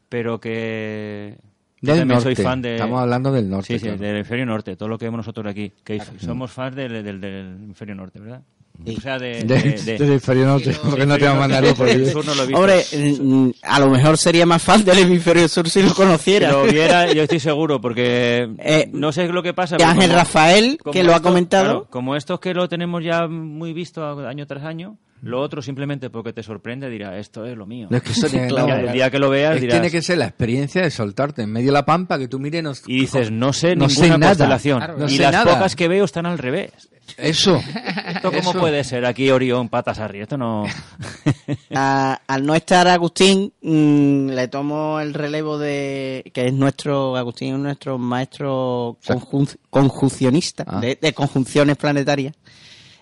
[0.07, 1.37] Pero que...
[1.81, 2.23] yo Del norte.
[2.23, 2.75] soy fan de...
[2.75, 3.67] Estamos hablando del norte.
[3.67, 4.01] Sí, sí, claro.
[4.01, 5.71] del hemisferio norte, todo lo que vemos nosotros aquí.
[5.83, 8.41] Que somos fans del, del, del hemisferio norte, ¿verdad?
[8.87, 9.43] O sea, de...
[9.43, 11.69] De- de- de- del inferior norte, porque no te vamos a mandar el
[12.05, 12.11] ahí.
[12.11, 12.59] sur no lo he visto.
[12.59, 12.85] Hombre,
[13.21, 16.51] mm, a lo mejor sería más fan del hemisferio sur si lo Si conociera.
[16.51, 19.75] lo viera, yo estoy seguro, porque Eh, no sé lo que pasa.
[19.75, 21.63] Y pero Ángel como- Rafael, como que lo ha comentado.
[21.65, 26.09] claro, como estos que lo tenemos ya muy visto año tras año, lo otro simplemente
[26.09, 27.87] porque te sorprende dirá, esto es lo mío.
[27.89, 29.91] No, es que eso tiene- Claro, no, el día que lo veas es- dirás- tiene
[29.91, 32.63] que ser la experiencia de soltarte en medio de la pampa, que tú mires...
[32.63, 34.31] nos- Y dices, no sé No sé ninguna nada.
[34.31, 34.77] constelación.
[34.79, 35.53] Claro, no y sé las nada.
[35.53, 36.71] pocas que veo están al revés.
[37.17, 37.59] Eso.
[38.07, 38.59] ¿Esto cómo Eso.
[38.59, 40.23] puede ser aquí Orión patas arriba?
[40.23, 40.65] Esto no...
[41.73, 47.55] A- al no estar Agustín, mm, le tomo el relevo de que es nuestro Agustín
[47.55, 50.79] es nuestro maestro conjun- conjuncionista Ah.
[50.79, 52.35] de, de conjunciones planetarias.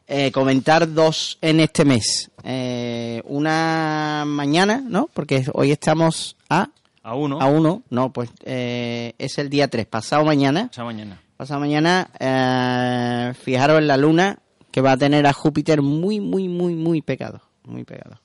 [0.09, 2.31] Eh, comentar dos en este mes.
[2.43, 5.09] Eh, una mañana, ¿no?
[5.13, 6.69] Porque hoy estamos a
[7.03, 10.69] A uno, a uno, no, pues eh, es el día 3, pasado mañana.
[10.71, 11.21] esa mañana.
[11.35, 14.39] Pasado mañana, eh, fijaros en la luna
[14.71, 17.41] que va a tener a Júpiter muy, muy, muy, muy pegado.
[17.63, 18.21] Muy pegado.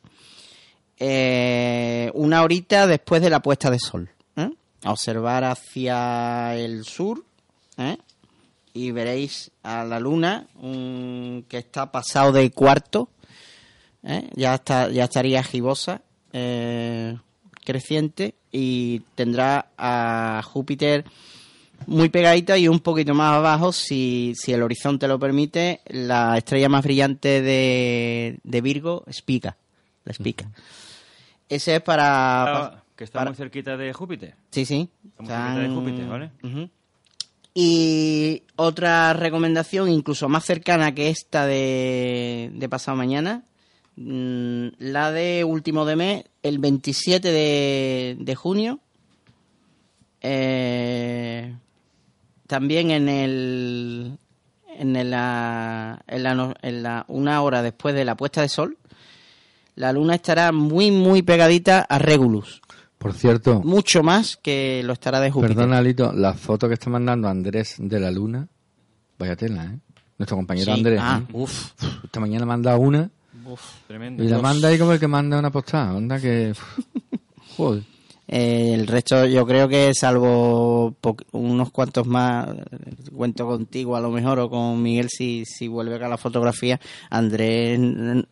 [2.15, 4.09] Una horita después de la puesta de sol.
[4.85, 7.25] A observar hacia el sur
[7.79, 7.97] ¿eh?
[8.75, 13.09] Y veréis a la luna mm, que está pasado de cuarto.
[14.03, 14.29] ¿eh?
[14.35, 16.03] Ya, está, ya estaría gibosa,
[16.33, 17.17] eh,
[17.65, 21.05] creciente y tendrá a Júpiter
[21.87, 26.69] muy pegadita y un poquito más abajo, si, si el horizonte lo permite, la estrella
[26.69, 29.57] más brillante de, de Virgo, Spica.
[30.05, 30.49] La Spica.
[31.49, 32.45] Ese es para...
[32.45, 34.35] Ah, que está para- muy cerquita de Júpiter.
[34.51, 34.89] Sí, sí.
[35.09, 36.31] Está muy cerquita de Júpiter, ¿vale?
[36.43, 36.71] Ujú.
[37.55, 43.45] Y otra recomendación, incluso más cercana que esta de, pasado mañana,
[43.97, 48.81] mm, la de último de mes, el 27 de, junio.
[50.23, 51.55] Eh,
[52.47, 54.19] también en el
[54.79, 56.03] en en la
[56.63, 58.79] en la- una hora después de la puesta de sol,
[59.75, 62.62] la luna estará muy muy pegadita a Regulus,
[63.03, 65.57] Por cierto, mucho más que lo estará de Júpiter.
[65.57, 68.47] perdona, Alito, la foto que está mandando Andrés de la luna,
[69.19, 69.79] vaya tela, ¿eh?
[70.19, 70.79] Nuestro compañero Sí.
[70.79, 71.01] Andrés.
[71.03, 71.31] Ah, ¿eh?
[71.33, 71.73] uf,
[72.05, 73.11] Esta mañana manda una
[73.89, 74.23] Tremendo.
[74.23, 75.95] y la manda ahí como el que manda una postada.
[75.95, 76.55] Onda que...
[77.57, 77.83] Joder.
[78.29, 80.95] Eh, el resto yo creo que salvo
[81.33, 82.49] unos cuantos más,
[83.15, 87.79] cuento contigo a lo mejor o con Miguel si, si vuelve acá la fotografía, Andrés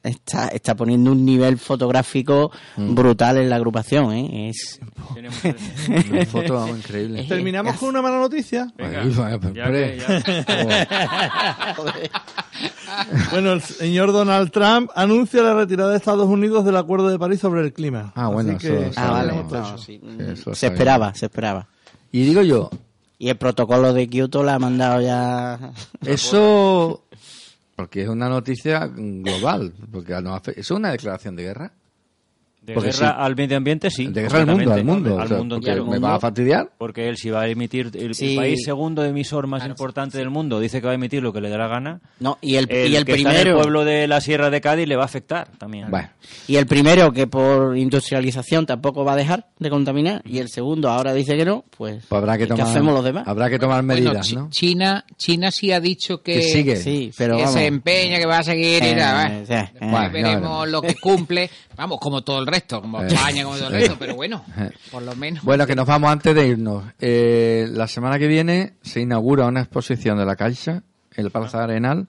[0.03, 2.95] está, está poniendo un nivel fotográfico Mm.
[2.95, 4.13] brutal en la agrupación.
[4.13, 4.51] ¿eh?
[4.51, 4.81] Es,
[6.11, 7.25] Una foto vamos, increíble.
[7.25, 8.73] Terminamos con una mala noticia.
[8.79, 9.97] Venga, Ay, vaya, ya hombre.
[9.97, 11.77] que- ya-
[13.33, 17.41] Bueno, el señor Donald Trump anuncia la retirada de Estados Unidos del Acuerdo de París
[17.41, 18.13] sobre el clima.
[18.15, 21.67] Ah, bueno, Así que eso- ah, vale, no, sí, Sí, eso se esperaba, se esperaba.
[22.13, 22.71] Y digo yo,
[23.19, 25.73] Y el protocolo de Kioto la ha mandado ya.
[26.07, 27.05] eso...
[27.75, 29.73] Porque es una noticia global.
[29.91, 30.15] Porque
[30.55, 31.73] es una declaración de guerra.
[32.63, 33.15] De Porque guerra sí.
[33.19, 34.07] al medio ambiente, sí.
[34.09, 35.19] de guerra al mundo, al mundo.
[35.19, 35.87] Al O sea, mundo porque entero.
[35.87, 36.71] me va a fastidiar.
[36.77, 38.37] Porque él, si va a emitir, el, el Sí.
[38.37, 41.49] país segundo emisor más importante del mundo, dice que va a emitir lo que le
[41.49, 42.01] dé la gana.
[42.21, 43.61] No, y el, El, y el que está en el primero.
[43.63, 45.91] pueblo de la Sierra de Cádiz le va a afectar también.
[45.91, 46.11] Bueno,
[46.49, 50.91] Y el primero, que por industrialización tampoco va a dejar de contaminar, y el segundo
[50.91, 52.67] ahora dice que no, pues, pues habrá que ¿qué tomar...
[52.67, 53.25] hacemos los demás?
[53.27, 54.49] Habrá que tomar Bueno, medidas, Chi- ¿no?
[54.51, 56.77] China, China sí ha dicho que, Que sigue.
[56.77, 57.55] Sí, pero que vamos.
[57.59, 59.45] se empeña, que va a seguir y Eh, ¿eh?
[59.47, 59.71] sí, eh.
[59.81, 60.69] Bueno, ya veremos veremos.
[60.69, 61.51] lo que cumple.
[61.77, 63.79] Vamos, como todo el resto, como Eh, España, como todo el eh.
[63.79, 64.71] resto, pero bueno, Eh.
[64.91, 65.43] por lo menos.
[65.45, 66.85] Bueno, que nos vamos antes de irnos.
[66.99, 70.83] Eh, la semana que viene se inaugura una exposición de la Caixa
[71.17, 72.07] el Palacio Arenal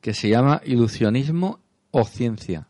[0.00, 1.60] que se llama Ilusionismo
[1.90, 2.66] o Ciencia.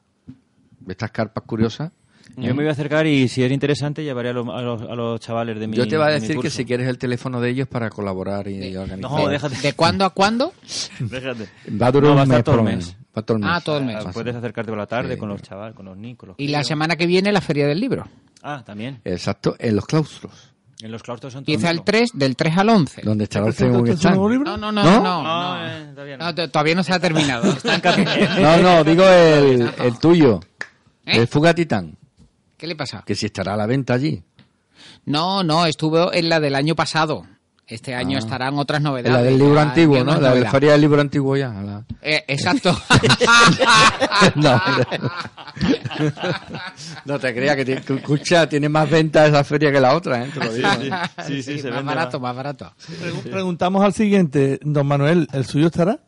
[0.87, 1.93] Estas carpas curiosas
[2.41, 4.95] Yo me voy a acercar y si es interesante llevaré a los, a los, a
[4.95, 7.41] los chavales de mi Yo te voy a de decir que si quieres el teléfono
[7.41, 9.11] de ellos para colaborar y organizar.
[9.11, 9.57] No, déjate.
[9.61, 10.53] ¿De cuándo a cuándo?
[11.01, 11.49] Déjate.
[11.81, 12.97] Va a durar No, un mes todo por el lo mes.
[13.17, 13.51] Va todo el mes.
[13.53, 13.97] Ah, todo el mes.
[14.07, 15.21] Ah, Puedes acercarte por la tarde Sí.
[15.21, 17.67] con los chavales, con los niños, con los Y la semana que viene la Feria
[17.67, 18.07] del Libro.
[18.43, 19.01] Ah, también.
[19.05, 20.33] Exacto, en los claustros.
[20.81, 23.03] En los claustros son Empieza el todos- 3, del 3 al 11.
[23.03, 24.47] Donde estará el ¿Presenta un usted su nuevo stand.
[24.47, 24.57] libro?
[24.57, 25.03] No, no, no, ¿No?
[25.03, 25.03] no.
[25.03, 25.67] no, No, no.
[25.67, 26.25] eh, todavía no.
[26.27, 27.43] No, t- todavía no se ha terminado.
[28.41, 30.39] No, no, digo el, el tuyo.
[31.05, 31.17] ¿Eh?
[31.19, 31.97] El Fuga Titán.
[32.59, 33.03] ¿Qué le pasa?
[33.07, 34.23] Que si estará a la venta allí.
[35.07, 37.25] No, no, estuvo en la del año pasado.
[37.67, 38.21] Este año Ah.
[38.21, 39.13] estarán otras novedades.
[39.13, 40.19] La del libro antiguo, ¿no?
[40.21, 41.51] La de la feria del libro antiguo ya.
[41.51, 42.75] la- Eh, exacto.
[44.37, 44.61] no,
[47.05, 50.25] no te creas que te- que escucha, tiene más ventas esa feria que la otra,
[50.25, 50.31] ¿eh?
[50.33, 50.69] Te lo digo.
[50.69, 50.91] ¿eh?
[51.27, 52.31] Sí, sí, se más vende barato, más.
[52.31, 52.73] más barato.
[53.03, 55.99] Pregu- Preguntamos al siguiente, don Manuel, ¿el suyo estará?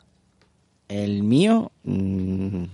[0.88, 2.64] El mío, mm,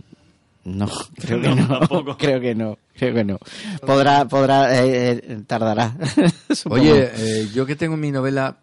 [0.67, 0.87] no,
[1.21, 2.17] creo que no, tampoco.
[2.19, 3.39] creo que no, creo que no.
[3.87, 5.95] Podrá, podrá, eh, eh, tardará.
[6.71, 8.57] Oye, eh, yo que tengo mi novela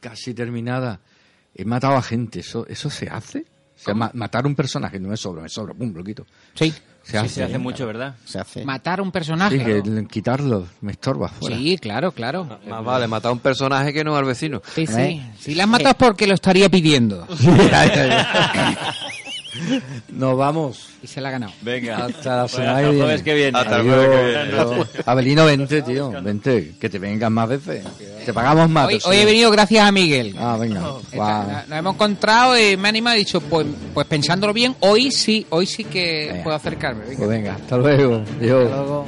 [0.00, 1.00] casi terminada,
[1.54, 2.40] he matado a gente.
[2.40, 3.40] ¿Eso, eso se hace?
[3.76, 6.26] O sea, ma- matar un personaje, no me sobra, me sobra, pum, lo quito.
[6.54, 6.72] Sí.
[7.02, 8.14] Se Sí, se hace mucho, ¿verdad?
[8.24, 8.64] se hace.
[8.64, 9.58] Matar un personaje.
[9.58, 11.54] Sí, que quitarlo, me estorba fuera.
[11.54, 12.58] Sí, claro, claro.
[12.66, 14.62] Más vale matar a un personaje que no al vecino.
[14.74, 14.94] Sí, sí.
[15.00, 15.32] ¿Eh?
[15.38, 17.26] Si la matado es porque lo estaría pidiendo.
[20.08, 20.88] Nos vamos.
[21.02, 21.52] Y se la ha ganado.
[21.62, 22.06] Venga.
[22.06, 23.58] Hasta la semana hasta que el que viene.
[23.58, 24.60] Hasta el jueves que viene.
[24.60, 24.88] Adiós.
[25.06, 26.10] Abelino, vente, tío.
[26.22, 26.74] Vente.
[26.80, 27.84] Que te vengas más veces.
[28.24, 28.88] Te pagamos más.
[29.04, 30.34] Hoy, he venido gracias a Miguel.
[30.38, 30.80] Ah, venga.
[30.80, 35.10] Nos nos hemos encontrado y me anima y he dicho, pues, pues pensándolo bien, hoy
[35.10, 36.42] sí, hoy sí que Venga.
[36.44, 37.04] puedo acercarme.
[37.04, 37.16] Venga.
[37.16, 38.24] Pues venga, hasta luego.
[38.40, 38.64] Adiós.
[38.64, 39.04] Hasta luego.